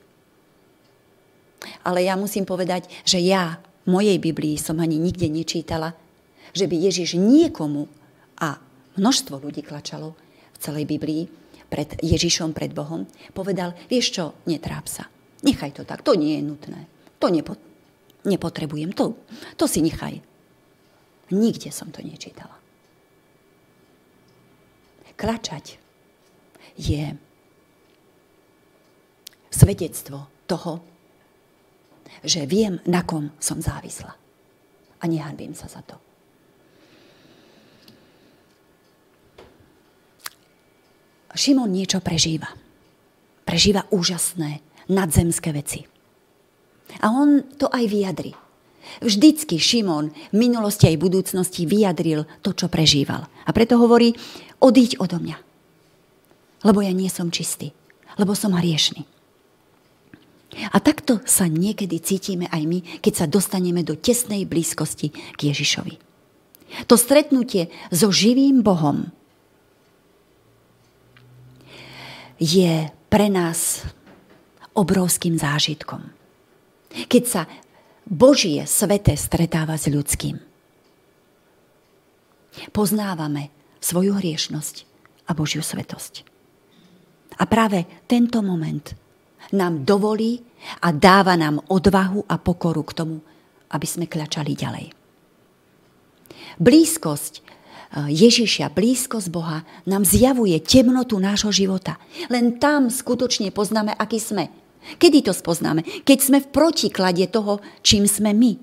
[1.82, 5.94] Ale ja musím povedať, že ja v mojej Biblii som ani nikde nečítala,
[6.54, 7.90] že by Ježiš niekomu,
[8.38, 8.54] a
[8.94, 10.14] množstvo ľudí klačalo
[10.54, 11.26] v celej Biblii,
[11.68, 13.04] pred Ježišom, pred Bohom,
[13.36, 15.06] povedal, vieš čo, netráp sa.
[15.44, 16.80] Nechaj to tak, to nie je nutné.
[17.20, 17.54] To nepo,
[18.24, 19.14] nepotrebujem, to,
[19.54, 20.18] to si nechaj.
[21.28, 22.56] Nikde som to nečítala.
[25.18, 25.76] Klačať
[26.78, 27.04] je
[29.50, 30.80] svedectvo toho,
[32.24, 34.14] že viem, na kom som závisla.
[34.98, 36.07] A nehanbím sa za to.
[41.38, 42.50] Šimon niečo prežíva.
[43.46, 44.58] Prežíva úžasné,
[44.90, 45.86] nadzemské veci.
[46.98, 48.34] A on to aj vyjadri.
[48.98, 53.30] Vždycky Šimon v minulosti aj budúcnosti vyjadril to, čo prežíval.
[53.46, 54.18] A preto hovorí,
[54.58, 55.38] odíď odo mňa.
[56.66, 57.70] Lebo ja nie som čistý.
[58.18, 59.06] Lebo som hriešný.
[60.74, 65.94] A takto sa niekedy cítime aj my, keď sa dostaneme do tesnej blízkosti k Ježišovi.
[66.90, 69.14] To stretnutie so živým Bohom
[72.38, 73.82] je pre nás
[74.78, 76.14] obrovským zážitkom.
[77.10, 77.42] Keď sa
[78.08, 80.40] Božie svete stretáva s ľudským.
[82.72, 84.76] Poznávame svoju hriešnosť
[85.28, 86.24] a Božiu svetosť.
[87.38, 88.96] A práve tento moment
[89.52, 90.42] nám dovolí
[90.82, 93.16] a dáva nám odvahu a pokoru k tomu,
[93.70, 94.86] aby sme klačali ďalej.
[96.58, 97.44] Blízkosť
[97.94, 101.96] Ježišia, blízkosť Boha nám zjavuje temnotu nášho života.
[102.28, 104.52] Len tam skutočne poznáme, aký sme.
[105.00, 105.84] Kedy to spoznáme?
[106.04, 108.60] Keď sme v protiklade toho, čím sme my.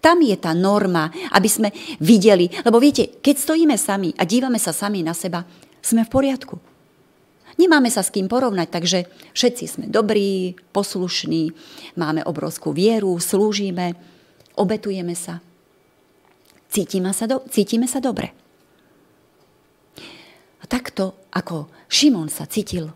[0.00, 1.68] Tam je tá norma, aby sme
[2.00, 5.48] videli, lebo viete, keď stojíme sami a dívame sa sami na seba,
[5.80, 6.56] sme v poriadku.
[7.56, 8.98] Nemáme sa s kým porovnať, takže
[9.32, 11.54] všetci sme dobrí, poslušní,
[11.96, 13.94] máme obrovskú vieru, slúžime,
[14.58, 15.38] obetujeme sa.
[16.74, 18.34] Cítime sa, do, cítime sa dobre.
[20.58, 22.90] A takto, ako Šimon sa cítil,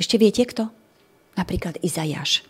[0.00, 0.72] ešte viete kto?
[1.36, 2.48] Napríklad Izajáš.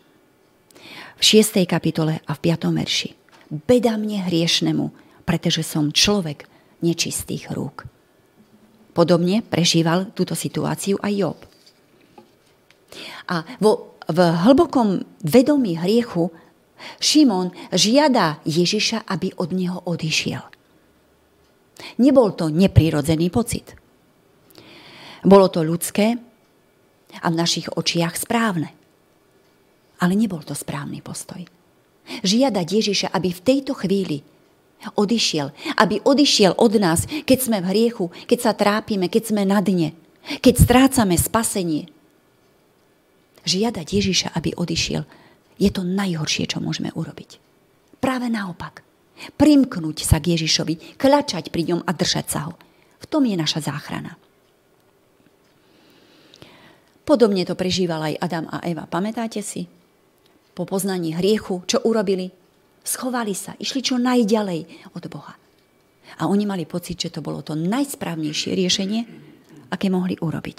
[1.19, 1.67] V 6.
[1.67, 2.71] kapitole a v 5.
[2.71, 3.11] verši.
[3.51, 4.87] Beda mne hriešnemu,
[5.27, 6.47] pretože som človek
[6.79, 7.83] nečistých rúk.
[8.95, 11.39] Podobne prežíval túto situáciu aj Job.
[13.27, 16.31] A vo, v hlbokom vedomí hriechu
[17.03, 20.58] Šimon žiada Ježiša, aby od neho odišiel.
[21.99, 23.75] Nebol to neprirodzený pocit.
[25.23, 26.15] Bolo to ľudské
[27.19, 28.71] a v našich očiach správne.
[29.99, 31.43] Ale nebol to správny postoj.
[32.23, 34.23] Žiadať Ježiša, aby v tejto chvíli
[34.95, 39.59] odišiel, aby odišiel od nás, keď sme v hriechu, keď sa trápime, keď sme na
[39.59, 39.93] dne,
[40.39, 41.91] keď strácame spasenie.
[43.43, 45.03] Žiadať Ježiša, aby odišiel,
[45.59, 47.43] je to najhoršie, čo môžeme urobiť.
[47.99, 48.87] Práve naopak.
[49.35, 52.53] Primknúť sa k Ježišovi, klačať pri ňom a držať sa ho.
[52.99, 54.15] V tom je naša záchrana.
[57.09, 58.85] Podobne to prežíval aj Adam a Eva.
[58.85, 59.65] Pamätáte si?
[60.53, 62.29] Po poznaní hriechu, čo urobili?
[62.85, 65.35] Schovali sa, išli čo najďalej od Boha.
[66.21, 69.01] A oni mali pocit, že to bolo to najsprávnejšie riešenie,
[69.73, 70.59] aké mohli urobiť.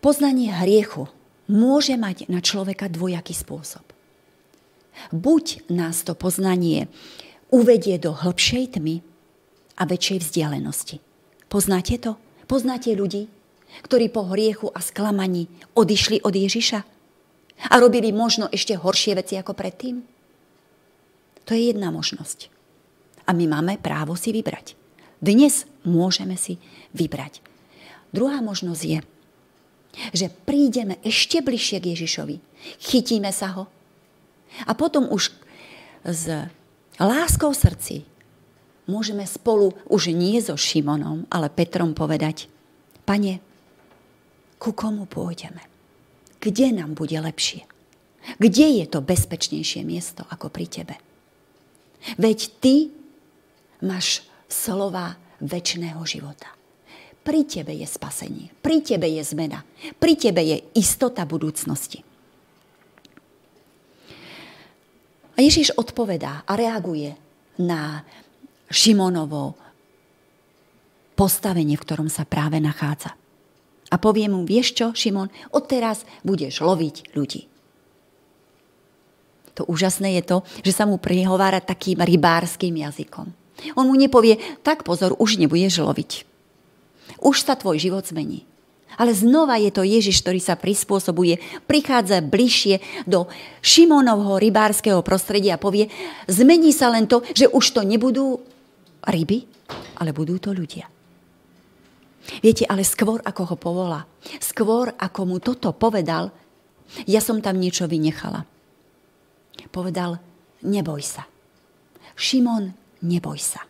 [0.00, 1.12] Poznanie hriechu
[1.52, 3.84] môže mať na človeka dvojaký spôsob.
[5.08, 6.92] Buď nás to poznanie
[7.50, 9.02] uvedie do hĺbšej tmy
[9.80, 10.96] a väčšej vzdialenosti.
[11.50, 12.20] Poznáte to?
[12.46, 13.26] Poznáte ľudí,
[13.86, 16.80] ktorí po hriechu a sklamaní odišli od Ježiša
[17.70, 20.02] a robili možno ešte horšie veci ako predtým?
[21.46, 22.50] To je jedna možnosť.
[23.26, 24.78] A my máme právo si vybrať.
[25.22, 26.56] Dnes môžeme si
[26.94, 27.42] vybrať.
[28.10, 29.00] Druhá možnosť je,
[30.14, 32.36] že prídeme ešte bližšie k Ježišovi,
[32.78, 33.70] chytíme sa ho
[34.66, 35.32] a potom už
[36.04, 36.24] s
[36.96, 38.04] láskou srdci
[38.90, 42.50] môžeme spolu už nie so Šimonom, ale Petrom povedať,
[43.06, 43.38] pane,
[44.58, 45.62] ku komu pôjdeme?
[46.40, 47.68] Kde nám bude lepšie?
[48.36, 50.96] Kde je to bezpečnejšie miesto ako pri tebe?
[52.16, 52.74] Veď ty
[53.84, 56.48] máš slova väčšného života.
[57.20, 59.64] Pri tebe je spasenie, pri tebe je zmena,
[60.00, 62.00] pri tebe je istota budúcnosti.
[65.40, 67.16] A Ježiš odpovedá a reaguje
[67.56, 68.04] na
[68.68, 69.56] Šimonovo
[71.16, 73.16] postavenie, v ktorom sa práve nachádza.
[73.88, 77.48] A povie mu, vieš čo, Šimon, odteraz budeš loviť ľudí.
[79.56, 83.32] To úžasné je to, že sa mu prihovára takým rybárským jazykom.
[83.80, 86.28] On mu nepovie, tak pozor, už nebudeš loviť.
[87.24, 88.44] Už sa tvoj život zmení.
[88.98, 93.30] Ale znova je to Ježiš, ktorý sa prispôsobuje, prichádza bližšie do
[93.62, 95.86] Šimonovho rybárskeho prostredia a povie,
[96.26, 98.40] zmení sa len to, že už to nebudú
[99.06, 99.46] ryby,
[100.02, 100.90] ale budú to ľudia.
[102.44, 104.00] Viete, ale skôr ako ho povolá,
[104.38, 106.30] skôr ako mu toto povedal,
[107.06, 108.44] ja som tam niečo vynechala.
[109.70, 110.18] Povedal,
[110.66, 111.24] neboj sa.
[112.18, 112.74] Šimon,
[113.06, 113.62] neboj sa.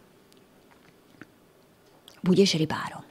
[2.24, 3.09] Budeš rybárom.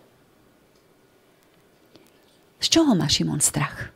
[2.60, 3.92] Z čoho má Šimon strach?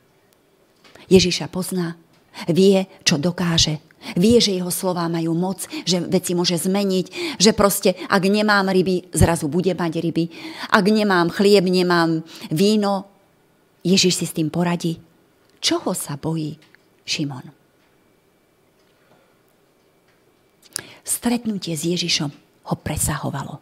[1.11, 1.99] Ježiša pozná,
[2.47, 3.83] vie, čo dokáže.
[4.19, 9.07] Vie, že jeho slová majú moc, že veci môže zmeniť, že proste, ak nemám ryby,
[9.15, 10.27] zrazu bude mať ryby.
[10.75, 12.19] Ak nemám chlieb, nemám
[12.51, 13.07] víno,
[13.83, 14.99] Ježiš si s tým poradí.
[15.63, 16.59] Čoho sa bojí
[17.07, 17.47] Šimon?
[21.03, 22.31] Stretnutie s Ježišom
[22.71, 23.59] ho presahovalo.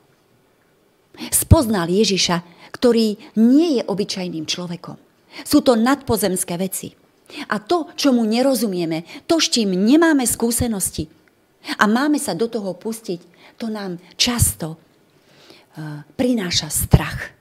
[1.29, 4.97] Spoznal Ježiša ktorý nie je obyčajným človekom.
[5.43, 6.91] Sú to nadpozemské veci.
[7.47, 11.07] A to, čo mu nerozumieme, to, s čím nemáme skúsenosti
[11.79, 17.31] a máme sa do toho pustiť, to nám často uh, prináša strach.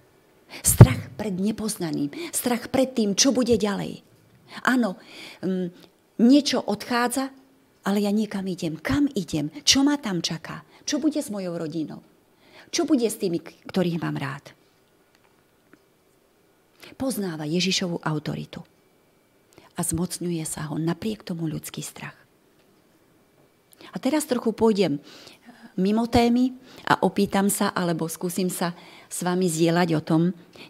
[0.62, 4.02] Strach pred nepoznaným, strach pred tým, čo bude ďalej.
[4.66, 4.98] Áno,
[5.42, 5.70] um,
[6.20, 7.30] niečo odchádza,
[7.86, 8.76] ale ja niekam idem.
[8.76, 9.48] Kam idem?
[9.64, 10.62] Čo ma tam čaká?
[10.84, 12.02] Čo bude s mojou rodinou?
[12.70, 14.52] Čo bude s tými, ktorých mám rád?
[16.96, 18.62] Poznáva Ježišovu autoritu.
[19.76, 22.16] A zmocňuje sa ho napriek tomu ľudský strach.
[23.90, 25.00] A teraz trochu pôjdem
[25.80, 26.52] mimo témy
[26.84, 28.76] a opýtam sa, alebo skúsim sa
[29.08, 30.22] s vami zdieľať o tom,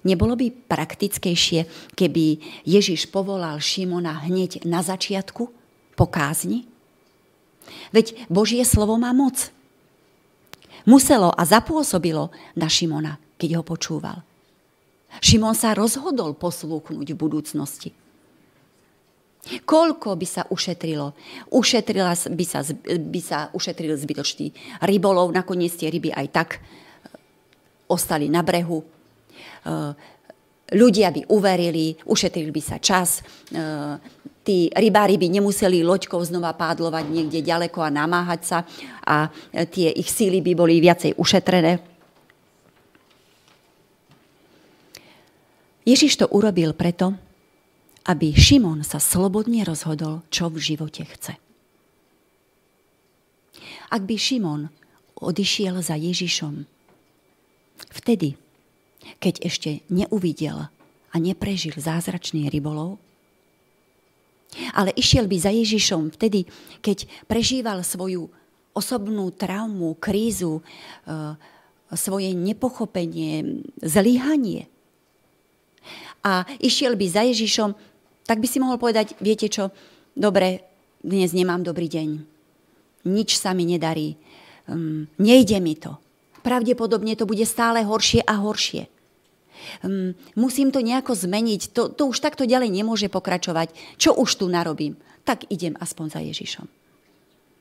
[0.07, 1.67] nebolo by praktickejšie,
[1.99, 5.51] keby Ježiš povolal Šimona hneď na začiatku,
[5.99, 6.65] po kázni?
[7.93, 9.53] Veď Božie slovo má moc.
[10.89, 14.25] Muselo a zapôsobilo na Šimona, keď ho počúval.
[15.19, 17.91] Šimon sa rozhodol poslúchnuť v budúcnosti.
[19.41, 21.17] Koľko by sa ušetrilo?
[21.51, 24.53] Ušetrila by sa, by sa ušetril zbytočný
[24.85, 26.59] rybolov, nakoniec tie ryby aj tak e,
[27.89, 28.85] ostali na brehu.
[28.85, 28.87] E,
[30.77, 33.57] ľudia by uverili, ušetril by sa čas, e,
[34.45, 38.59] tí rybári by nemuseli loďkou znova pádlovať niekde ďaleko a namáhať sa
[39.09, 39.33] a
[39.73, 41.90] tie ich síly by boli viacej ušetrené.
[45.85, 47.17] Ježiš to urobil preto,
[48.09, 51.37] aby Šimon sa slobodne rozhodol, čo v živote chce.
[53.91, 54.71] Ak by Šimon
[55.21, 56.65] odišiel za Ježišom,
[57.91, 58.39] vtedy
[59.21, 60.69] keď ešte neuvidel
[61.11, 63.01] a neprežil zázračný rybolov,
[64.75, 66.47] ale išiel by za Ježišom vtedy,
[66.83, 68.27] keď prežíval svoju
[68.75, 70.63] osobnú traumu, krízu, e,
[71.95, 74.67] svoje nepochopenie, zlyhanie.
[76.21, 77.73] A išiel by za Ježišom,
[78.29, 79.73] tak by si mohol povedať, viete čo,
[80.13, 80.63] dobre,
[81.01, 82.09] dnes nemám dobrý deň.
[83.09, 84.21] Nič sa mi nedarí.
[84.69, 85.97] Um, nejde mi to.
[86.45, 88.85] Pravdepodobne to bude stále horšie a horšie.
[89.81, 91.73] Um, musím to nejako zmeniť.
[91.73, 93.73] To, to už takto ďalej nemôže pokračovať.
[93.97, 95.01] Čo už tu narobím?
[95.25, 96.69] Tak idem aspoň za Ježišom.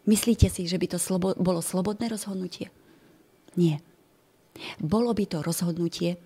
[0.07, 2.71] Myslíte si, že by to slobo, bolo slobodné rozhodnutie?
[3.55, 3.79] Nie.
[4.79, 6.19] Bolo by to rozhodnutie,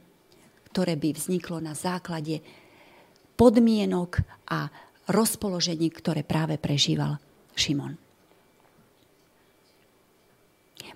[0.74, 2.42] ktoré by vzniklo na základe
[3.38, 4.74] podmienok a
[5.06, 7.22] rozpoložení, ktoré práve prežíval
[7.54, 7.94] Šimon.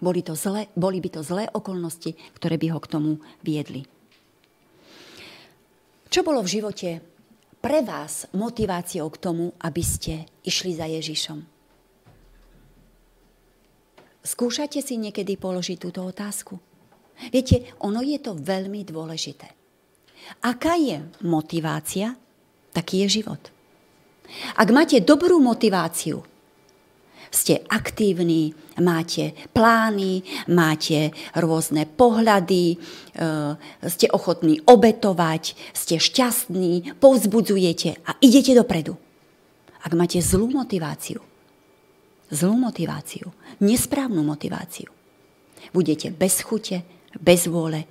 [0.01, 3.11] Boli, to zlé, boli by to zlé okolnosti, ktoré by ho k tomu
[3.45, 3.85] viedli.
[6.09, 6.89] Čo bolo v živote
[7.61, 11.39] pre vás motiváciou k tomu, aby ste išli za Ježišom?
[14.25, 16.57] Skúšate si niekedy položiť túto otázku?
[17.33, 19.56] Viete, ono je to veľmi dôležité.
[20.43, 22.15] Aká je motivácia,
[22.73, 23.41] taký je život.
[24.59, 26.21] Ak máte dobrú motiváciu,
[27.31, 32.77] ste aktívni, máte plány, máte rôzne pohľady, e,
[33.87, 38.95] ste ochotní obetovať, ste šťastní, povzbudzujete a idete dopredu.
[39.83, 41.19] Ak máte zlú motiváciu,
[42.31, 44.91] zlú motiváciu, nesprávnu motiváciu,
[45.75, 46.83] budete bez chute,
[47.19, 47.87] bez vôle,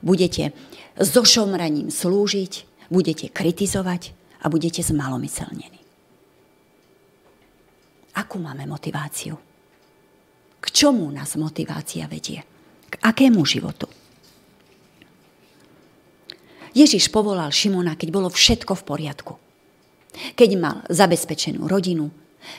[0.00, 0.52] budete
[0.96, 2.52] so šomraním slúžiť,
[2.88, 5.80] budete kritizovať a budete zmalomyselnení.
[8.16, 9.36] Akú máme motiváciu?
[10.56, 12.40] K čomu nás motivácia vedie?
[12.88, 13.86] K akému životu?
[16.76, 19.32] Ježiš povolal Šimona, keď bolo všetko v poriadku.
[20.36, 22.08] Keď mal zabezpečenú rodinu,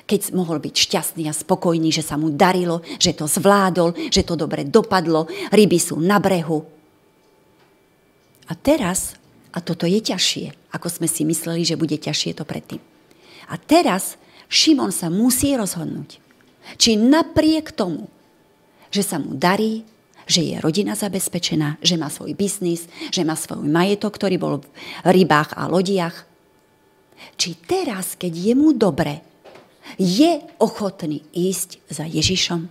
[0.06, 4.38] keď mohol byť šťastný a spokojný, že sa mu darilo, že to zvládol, že to
[4.38, 6.77] dobre dopadlo, ryby sú na brehu.
[8.48, 9.20] A teraz,
[9.52, 12.80] a toto je ťažšie, ako sme si mysleli, že bude ťažšie to predtým.
[13.52, 14.16] A teraz
[14.48, 16.20] Šimon sa musí rozhodnúť,
[16.80, 18.08] či napriek tomu,
[18.92, 19.84] že sa mu darí,
[20.28, 24.68] že je rodina zabezpečená, že má svoj biznis, že má svoj majetok, ktorý bol v
[25.08, 26.28] rybách a lodiach,
[27.40, 29.24] či teraz, keď je mu dobre,
[29.96, 32.68] je ochotný ísť za Ježišom,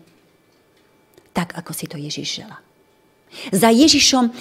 [1.32, 2.65] tak ako si to Ježiš žela.
[3.52, 4.32] Za Ježišom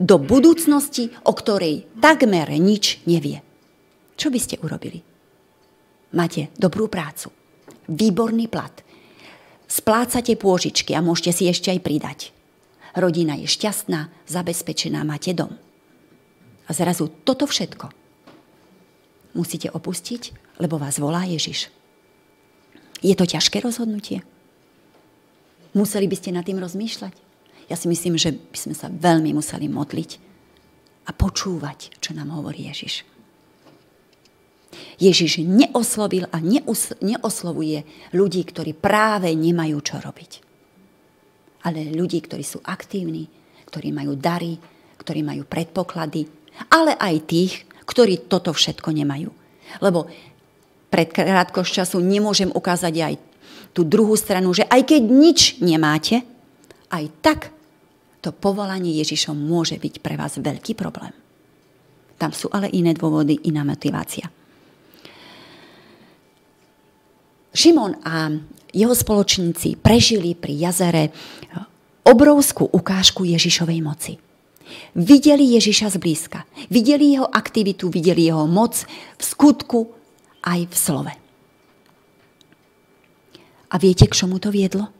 [0.00, 3.42] do budúcnosti, o ktorej takmer nič nevie.
[4.16, 5.16] Čo by ste urobili?
[6.16, 7.28] máte dobrú prácu,
[7.92, 8.72] výborný plat,
[9.68, 12.20] splácate pôžičky a môžete si ešte aj pridať.
[12.96, 15.52] Rodina je šťastná, zabezpečená, máte dom.
[16.66, 17.92] A zrazu toto všetko
[19.36, 20.32] musíte opustiť,
[20.64, 21.68] lebo vás volá Ježiš.
[23.04, 24.24] Je to ťažké rozhodnutie?
[25.76, 27.25] Museli by ste nad tým rozmýšľať?
[27.66, 30.10] Ja si myslím, že by sme sa veľmi museli modliť
[31.06, 33.02] a počúvať, čo nám hovorí Ježiš.
[34.96, 36.38] Ježiš neoslovil a
[37.00, 40.32] neoslovuje ľudí, ktorí práve nemajú čo robiť.
[41.66, 43.26] Ale ľudí, ktorí sú aktívni,
[43.66, 44.56] ktorí majú dary,
[45.02, 46.26] ktorí majú predpoklady,
[46.70, 47.52] ale aj tých,
[47.86, 49.30] ktorí toto všetko nemajú.
[49.82, 50.06] Lebo
[50.90, 53.14] pred krátko času nemôžem ukázať aj
[53.74, 56.24] tú druhú stranu, že aj keď nič nemáte,
[56.88, 57.40] aj tak
[58.20, 61.12] to povolanie Ježišom môže byť pre vás veľký problém.
[62.16, 64.28] Tam sú ale iné dôvody, iná motivácia.
[67.56, 68.32] Šimon a
[68.72, 71.12] jeho spoločníci prežili pri jazere
[72.04, 74.12] obrovskú ukážku Ježišovej moci.
[74.92, 76.44] Videli Ježiša zblízka.
[76.68, 78.84] Videli jeho aktivitu, videli jeho moc
[79.16, 79.88] v skutku
[80.44, 81.12] aj v slove.
[83.66, 84.95] A viete, k čomu to viedlo?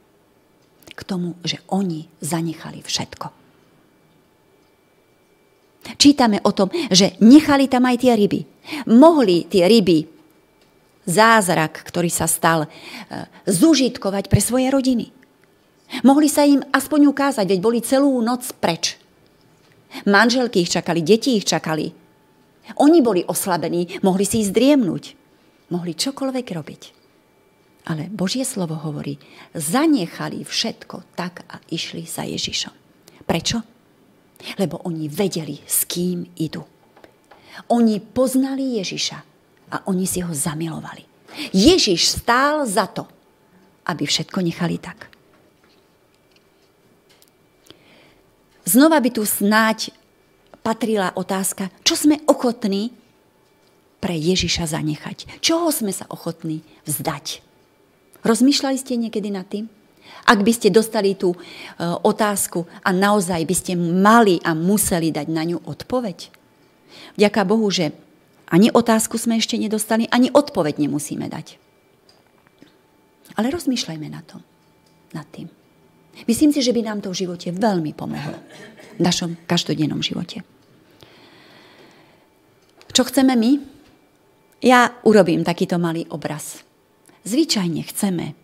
[0.96, 3.28] K tomu, že oni zanechali všetko.
[5.94, 8.40] Čítame o tom, že nechali tam aj tie ryby.
[8.90, 10.16] Mohli tie ryby
[11.06, 12.68] zázrak, ktorý sa stal, e,
[13.46, 15.14] zužitkovať pre svoje rodiny.
[16.02, 18.98] Mohli sa im aspoň ukázať, veď boli celú noc preč.
[20.02, 21.94] Manželky ich čakali, deti ich čakali.
[22.82, 25.04] Oni boli oslabení, mohli si ísť driemnúť.
[25.70, 26.82] Mohli čokoľvek robiť.
[27.86, 29.14] Ale Božie slovo hovorí,
[29.54, 32.74] zanechali všetko tak a išli za Ježišom.
[33.22, 33.62] Prečo?
[34.58, 36.66] Lebo oni vedeli, s kým idú.
[37.70, 39.18] Oni poznali Ježiša
[39.70, 41.06] a oni si ho zamilovali.
[41.54, 43.06] Ježiš stál za to,
[43.86, 45.06] aby všetko nechali tak.
[48.66, 49.94] Znova by tu snáď
[50.66, 52.90] patrila otázka, čo sme ochotní
[54.02, 55.38] pre Ježiša zanechať.
[55.38, 57.46] Čoho sme sa ochotní vzdať.
[58.26, 59.70] Rozmýšľali ste niekedy nad tým?
[60.26, 61.38] Ak by ste dostali tú e,
[62.02, 66.34] otázku a naozaj by ste mali a museli dať na ňu odpoveď.
[67.14, 67.94] Ďaká Bohu, že
[68.50, 71.62] ani otázku sme ešte nedostali, ani odpoveď nemusíme dať.
[73.38, 74.42] Ale rozmýšľajme na tom,
[75.14, 75.46] nad tým.
[76.26, 78.38] Myslím si, že by nám to v živote veľmi pomohlo.
[78.96, 80.42] V našom každodennom živote.
[82.90, 83.50] Čo chceme my?
[84.64, 86.65] Ja urobím takýto malý obraz.
[87.26, 88.38] Zvyčajne chceme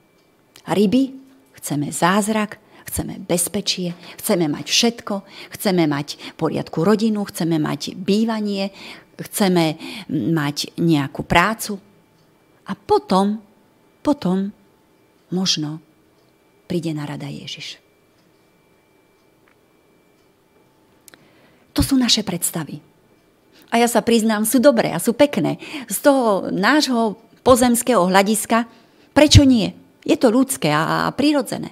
[0.66, 1.14] ryby,
[1.54, 5.22] chceme zázrak, chceme bezpečie, chceme mať všetko,
[5.54, 8.74] chceme mať poriadku rodinu, chceme mať bývanie,
[9.14, 9.78] chceme
[10.10, 11.78] mať nejakú prácu.
[12.66, 13.38] A potom,
[14.02, 14.50] potom
[15.30, 15.78] možno
[16.66, 17.78] príde na rada Ježiš.
[21.72, 22.82] To sú naše predstavy.
[23.72, 25.56] A ja sa priznám, sú dobré a sú pekné.
[25.88, 28.64] Z toho nášho pozemského hľadiska,
[29.12, 29.70] prečo nie?
[30.02, 31.70] Je to ľudské a, a prirodzené.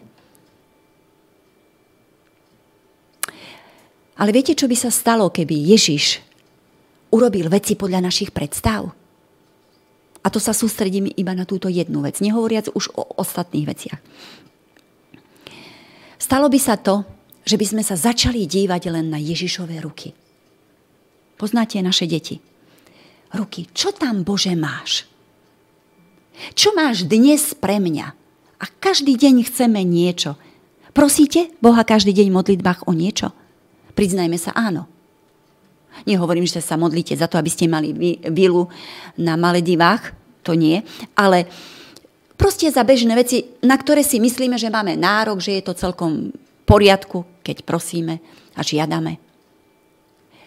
[4.21, 6.21] Ale viete, čo by sa stalo, keby Ježiš
[7.09, 8.93] urobil veci podľa našich predstav?
[10.21, 14.01] A to sa sústredím iba na túto jednu vec, nehovoriac už o ostatných veciach.
[16.21, 17.01] Stalo by sa to,
[17.49, 20.13] že by sme sa začali dívať len na Ježišové ruky.
[21.41, 22.37] Poznáte naše deti.
[23.33, 25.10] Ruky, čo tam Bože máš?
[26.57, 28.17] Čo máš dnes pre mňa?
[28.61, 30.37] A každý deň chceme niečo.
[30.93, 33.33] Prosíte Boha každý deň v modlitbách o niečo?
[33.97, 34.89] Priznajme sa áno.
[36.09, 37.93] Nehovorím, že sa modlíte za to, aby ste mali
[38.33, 38.71] vilu
[39.21, 40.81] na Maledivách, to nie,
[41.13, 41.45] ale
[42.41, 46.33] proste za bežné veci, na ktoré si myslíme, že máme nárok, že je to celkom
[46.65, 48.23] poriadku, keď prosíme
[48.57, 49.21] a žiadame.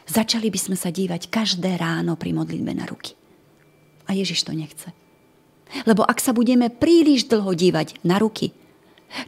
[0.10, 3.16] Začali by sme sa dívať každé ráno pri modlitbe na ruky.
[4.10, 4.92] A Ježiš to nechce.
[5.90, 8.54] Lebo ak sa budeme príliš dlho dívať na ruky,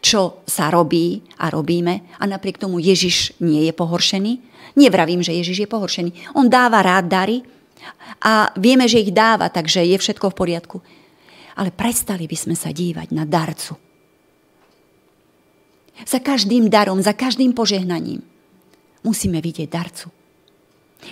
[0.01, 4.33] čo sa robí a robíme a napriek tomu Ježiš nie je pohoršený.
[4.75, 6.33] Nevravím, že Ježiš je pohoršený.
[6.33, 7.37] On dáva rád dary
[8.21, 10.77] a vieme, že ich dáva, takže je všetko v poriadku.
[11.55, 13.77] Ale prestali by sme sa dívať na darcu.
[16.03, 18.19] Za každým darom, za každým požehnaním
[19.05, 20.11] musíme vidieť darcu.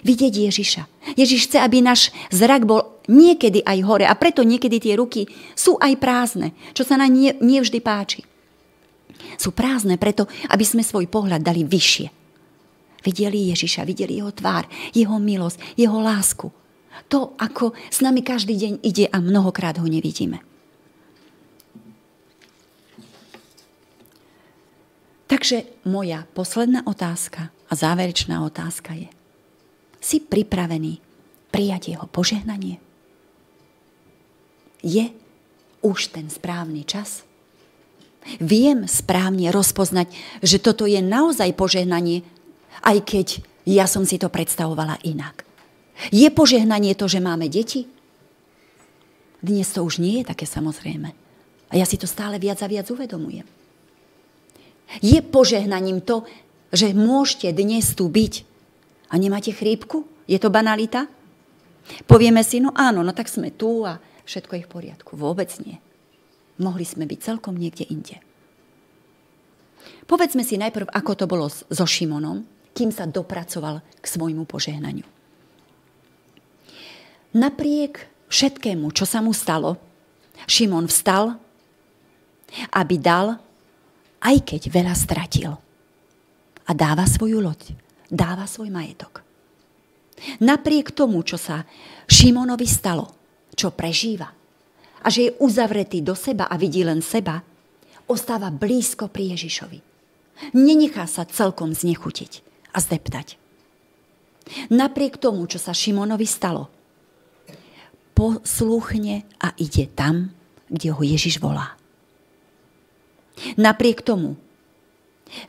[0.01, 0.83] Vidieť Ježiša.
[1.13, 5.77] Ježiš chce, aby náš zrak bol niekedy aj hore a preto niekedy tie ruky sú
[5.77, 8.25] aj prázdne, čo sa nám nie, nie vždy páči.
[9.37, 12.07] Sú prázdne preto, aby sme svoj pohľad dali vyššie.
[13.03, 14.65] Videli Ježiša, videli jeho tvár,
[14.95, 16.47] jeho milosť, jeho lásku.
[17.11, 20.39] To, ako s nami každý deň ide a mnohokrát ho nevidíme.
[25.27, 29.09] Takže moja posledná otázka a záverečná otázka je,
[30.03, 30.99] si pripravený
[31.47, 32.83] prijať jeho požehnanie?
[34.83, 35.15] Je
[35.79, 37.23] už ten správny čas?
[38.43, 40.11] Viem správne rozpoznať,
[40.43, 42.23] že toto je naozaj požehnanie,
[42.83, 43.27] aj keď
[43.63, 45.47] ja som si to predstavovala inak.
[46.11, 47.87] Je požehnanie to, že máme deti?
[49.43, 51.11] Dnes to už nie je také samozrejme.
[51.71, 53.47] A ja si to stále viac a viac uvedomujem.
[54.99, 56.27] Je požehnaním to,
[56.71, 58.52] že môžete dnes tu byť
[59.13, 60.09] a nemáte chrípku?
[60.25, 61.05] Je to banalita?
[62.09, 65.13] Povieme si, no áno, no tak sme tu a všetko je v poriadku.
[65.13, 65.77] Vôbec nie.
[66.57, 68.17] Mohli sme byť celkom niekde inde.
[70.09, 72.41] Povedzme si najprv, ako to bolo so Šimonom,
[72.73, 75.05] kým sa dopracoval k svojmu požehnaniu.
[77.33, 79.77] Napriek všetkému, čo sa mu stalo,
[80.49, 81.37] Šimon vstal,
[82.73, 83.37] aby dal,
[84.21, 85.51] aj keď veľa stratil.
[86.63, 87.75] A dáva svoju loď,
[88.09, 89.23] dáva svoj majetok.
[90.39, 91.67] Napriek tomu, čo sa
[92.07, 93.11] Šimonovi stalo,
[93.53, 94.29] čo prežíva,
[95.03, 97.43] a že je uzavretý do seba a vidí len seba,
[98.07, 99.79] ostáva blízko pri Ježišovi.
[100.55, 102.31] Nenechá sa celkom znechutiť
[102.73, 103.37] a zdeptať.
[104.71, 106.67] Napriek tomu, čo sa Šimonovi stalo,
[108.13, 110.31] posluchne a ide tam,
[110.67, 111.75] kde ho Ježiš volá.
[113.57, 114.37] Napriek tomu,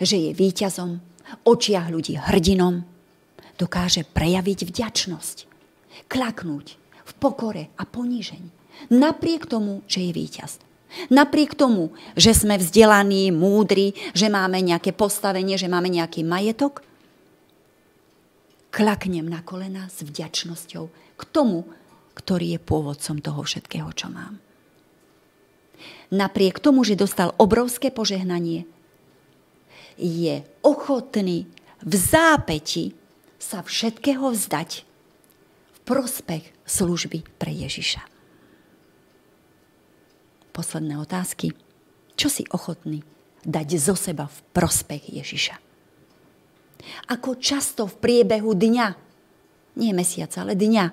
[0.01, 1.03] že je víťazom,
[1.43, 2.87] očiach ľudí hrdinom,
[3.59, 5.37] dokáže prejaviť vďačnosť,
[6.07, 6.67] klaknúť
[7.05, 8.51] v pokore a ponížení.
[8.91, 10.59] Napriek tomu, že je víťaz.
[11.11, 16.87] Napriek tomu, že sme vzdelaní, múdri, že máme nejaké postavenie, že máme nejaký majetok,
[18.75, 21.67] klaknem na kolena s vďačnosťou k tomu,
[22.19, 24.39] ktorý je pôvodcom toho všetkého, čo mám.
[26.15, 28.67] Napriek tomu, že dostal obrovské požehnanie,
[29.99, 31.47] je ochotný
[31.85, 32.97] v zápäti
[33.37, 34.71] sa všetkého vzdať
[35.69, 38.01] v prospech služby pre Ježiša.
[40.55, 41.53] Posledné otázky.
[42.15, 43.05] Čo si ochotný
[43.45, 45.57] dať zo seba v prospech Ježiša?
[47.13, 48.89] Ako často v priebehu dňa,
[49.77, 50.85] nie mesiaca, ale dňa,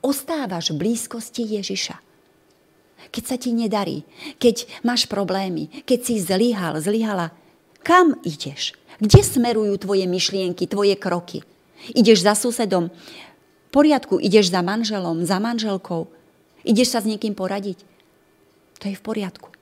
[0.00, 1.96] ostávaš v blízkosti Ježiša.
[3.12, 4.08] Keď sa ti nedarí,
[4.40, 7.36] keď máš problémy, keď si zlyhal, zlyhala,
[7.84, 8.72] kam ideš?
[8.98, 11.44] Kde smerujú tvoje myšlienky, tvoje kroky?
[11.92, 16.08] Ideš za susedom, v poriadku, ideš za manželom, za manželkou,
[16.64, 17.84] ideš sa s niekým poradiť.
[18.80, 19.52] To je v poriadku.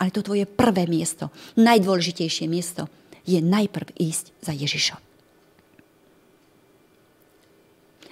[0.00, 1.28] Ale to tvoje prvé miesto,
[1.60, 2.88] najdôležitejšie miesto,
[3.26, 5.00] je najprv ísť za Ježišom.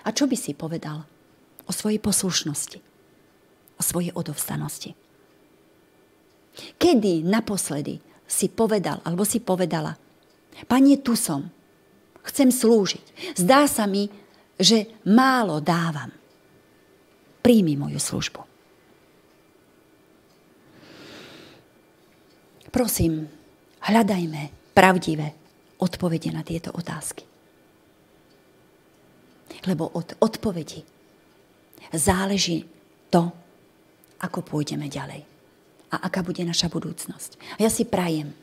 [0.05, 1.09] A čo by si povedal
[1.65, 2.79] o svojej poslušnosti,
[3.81, 4.93] o svojej odovstanosti?
[6.77, 9.95] Kedy naposledy si povedal alebo si povedala,
[10.65, 11.51] Pane, tu som,
[12.25, 13.35] chcem slúžiť.
[13.35, 14.07] Zdá sa mi,
[14.55, 16.15] že málo dávam.
[17.43, 18.41] Príjmi moju službu.
[22.71, 23.27] Prosím,
[23.83, 25.29] hľadajme pravdivé
[25.79, 27.23] odpovede na tieto otázky.
[29.67, 30.83] Lebo od odpovedí
[31.95, 32.67] záleží
[33.11, 33.31] to,
[34.19, 35.34] ako pôjdeme ďalej
[35.95, 37.39] a aká bude naša budúcnosť.
[37.59, 38.35] A ja si prajem,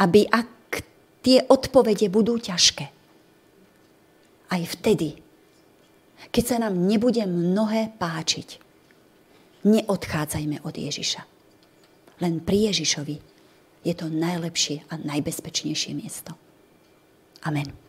[0.00, 0.82] aby ak
[1.20, 2.86] tie odpovede budú ťažké.
[4.48, 5.20] Aj vtedy,
[6.32, 8.58] keď sa nám nebude mnohé páčiť,
[9.68, 11.22] neodchádzajme od Ježiša.
[12.24, 13.16] Len pri Ježišovi
[13.84, 16.34] je to najlepšie a najbezpečnejšie miesto.
[17.44, 17.87] Amen.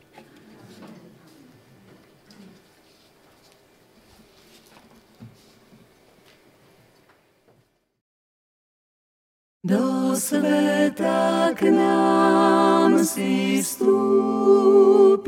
[9.59, 15.19] Do sveta k nám si vstúpil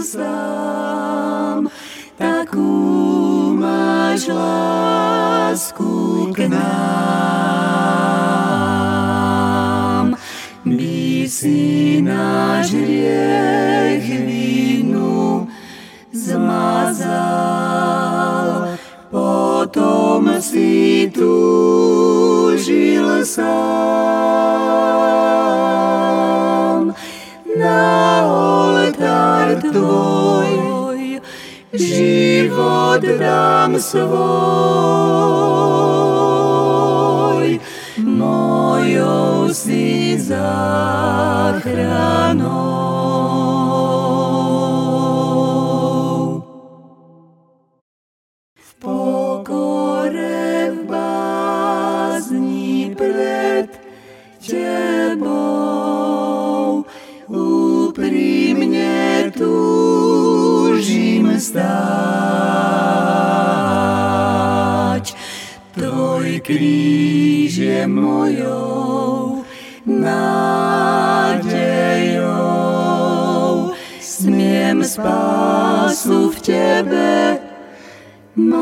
[0.00, 1.68] sám,
[2.16, 2.72] takú
[3.52, 5.92] máš lásku
[6.32, 6.56] k nám.
[10.64, 15.52] By si náš hriech vinu
[16.16, 17.20] zmazal,
[19.12, 21.55] potom si túžil
[23.36, 23.44] sám
[27.60, 27.84] na
[28.24, 30.52] oltár tvoj,
[31.72, 34.00] život dám svoj,
[38.00, 41.56] mojou si záchranou.
[66.56, 69.44] Kríž je mojou
[69.84, 70.16] nádejou.
[74.00, 77.36] Smiem spásu v Tebe
[78.40, 78.56] mať.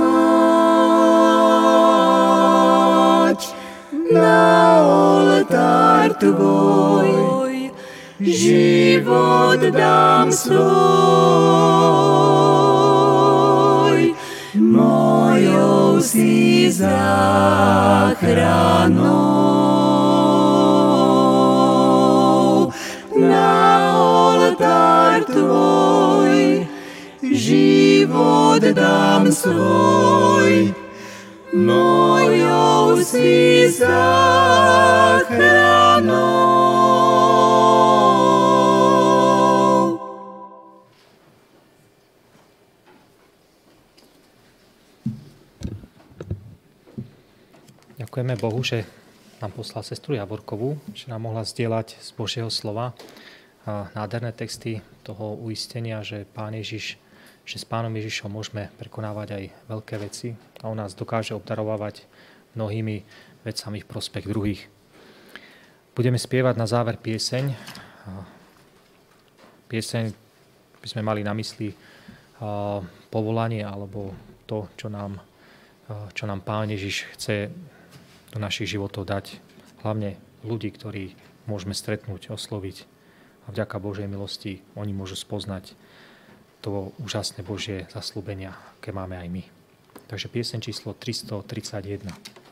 [4.11, 7.71] Na oltár Tvoj
[8.19, 10.65] život dám svoj
[16.05, 16.93] si záchranou.
[23.17, 26.67] Na oltár tvoj
[27.33, 30.75] život dám svoj,
[31.57, 34.45] mojou si záchranou.
[48.15, 48.87] Ďakujeme Bohu, že
[49.43, 52.95] nám poslal sestru Javorkovú, že nám mohla zdieľať z Božieho slova
[53.67, 56.95] a nádherné texty toho uistenia, že Pán Ježiš,
[57.43, 60.31] že s Pánom Ježišom môžeme prekonávať aj veľké veci
[60.63, 62.07] a on nás dokáže obdarovávať
[62.55, 63.03] mnohými
[63.43, 64.63] vecami v prospech druhých.
[65.99, 67.51] Budeme spievať na záver pieseň.
[69.67, 70.05] Pieseň
[70.79, 71.75] by sme mali na mysli
[73.11, 74.15] povolanie alebo
[74.47, 75.19] to, čo nám,
[76.15, 77.51] čo nám Pán Ježiš chce
[78.35, 79.39] do našich životov dať
[79.87, 81.15] hlavne ľudí, ktorí
[81.47, 82.91] môžeme stretnúť, osloviť.
[83.47, 85.79] A vďaka Božej milosti oni môžu spoznať
[86.65, 89.43] to úžasné Božie zaslúbenia, aké máme aj my.
[90.09, 92.44] Takže piesen číslo 331.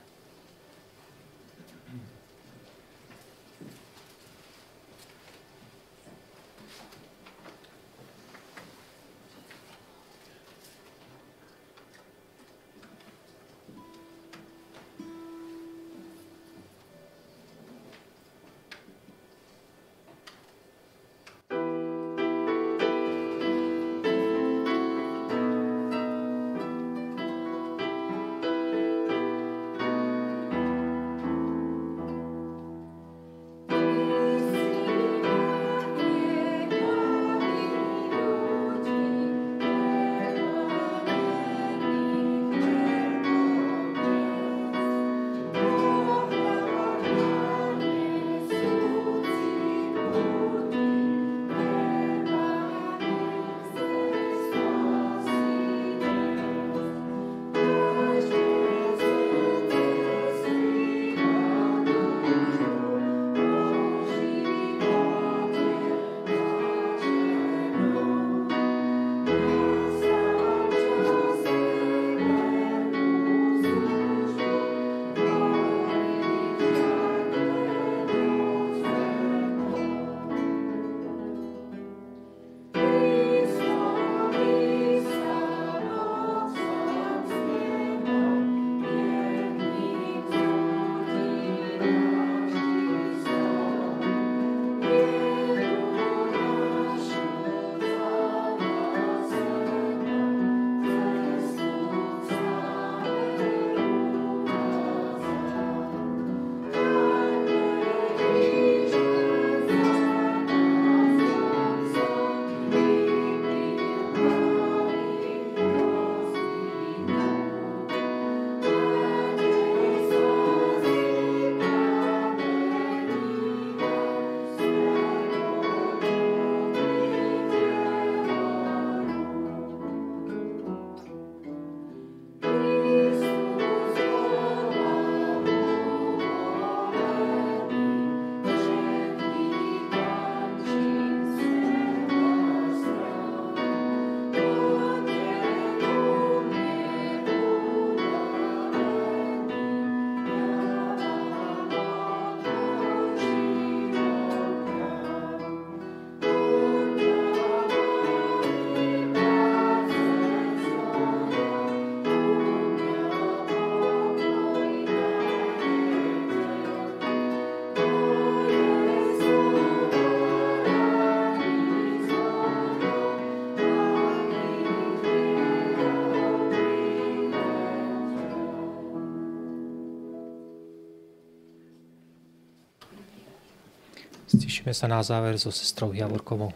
[184.63, 186.55] Stišíme sa na záver so sestrou Javorkovou.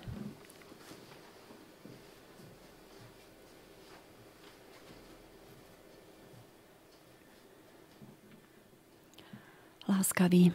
[9.91, 10.55] Láskavý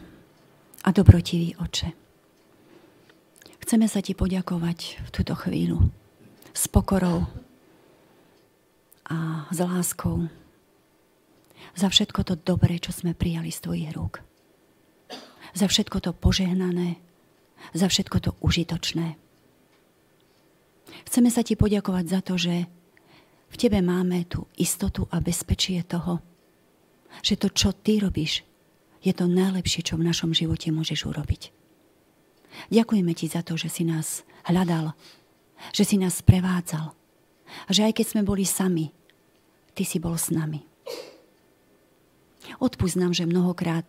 [0.88, 1.92] a dobrotivý oče.
[3.68, 5.92] Chceme sa ti poďakovať v túto chvíľu
[6.56, 7.28] s pokorou
[9.12, 10.32] a s láskou
[11.76, 14.24] za všetko to dobré, čo sme prijali z tvojich rúk.
[15.52, 17.11] Za všetko to požehnané,
[17.74, 19.18] za všetko to užitočné.
[21.08, 22.68] Chceme sa ti poďakovať za to, že
[23.52, 26.24] v tebe máme tú istotu a bezpečie toho,
[27.20, 28.48] že to, čo ty robíš,
[29.02, 31.52] je to najlepšie, čo v našom živote môžeš urobiť.
[32.70, 34.94] Ďakujeme ti za to, že si nás hľadal,
[35.76, 36.94] že si nás prevádzal
[37.68, 38.94] a že aj keď sme boli sami,
[39.76, 40.64] ty si bol s nami.
[42.62, 43.88] Odpúsť že mnohokrát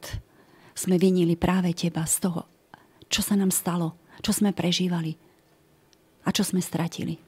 [0.72, 2.48] sme vinili práve teba z toho,
[3.12, 3.92] čo sa nám stalo,
[4.24, 5.20] čo sme prežívali
[6.24, 7.20] a čo sme stratili.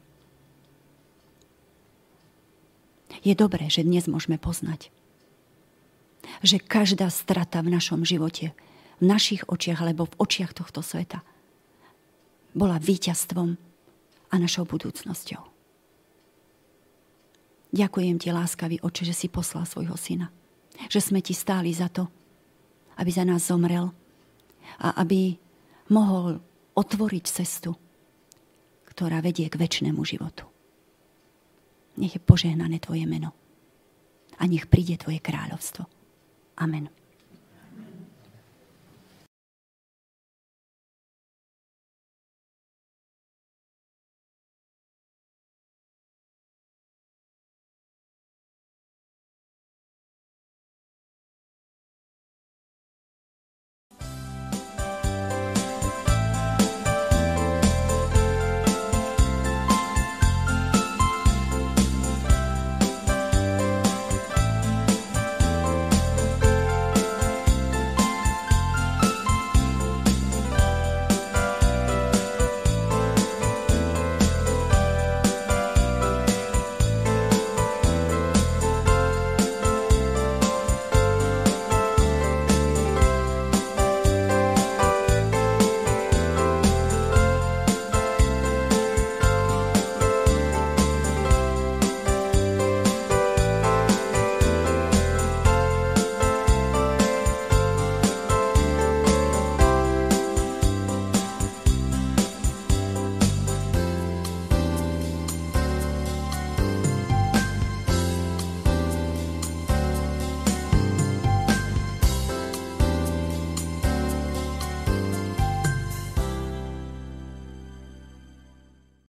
[3.20, 4.88] Je dobré, že dnes môžeme poznať,
[6.40, 8.56] že každá strata v našom živote,
[8.98, 11.20] v našich očiach alebo v očiach tohto sveta
[12.56, 13.60] bola víťazstvom
[14.32, 15.42] a našou budúcnosťou.
[17.74, 20.30] Ďakujem ti, láskavý oče, že si poslal svojho syna.
[20.86, 22.06] Že sme ti stáli za to,
[23.02, 23.90] aby za nás zomrel
[24.78, 25.34] a aby
[25.90, 26.40] mohol
[26.74, 27.76] otvoriť cestu,
[28.88, 30.46] ktorá vedie k väčšnému životu.
[31.98, 33.34] Nech je požehnané Tvoje meno
[34.38, 35.86] a nech príde Tvoje kráľovstvo.
[36.58, 37.03] Amen.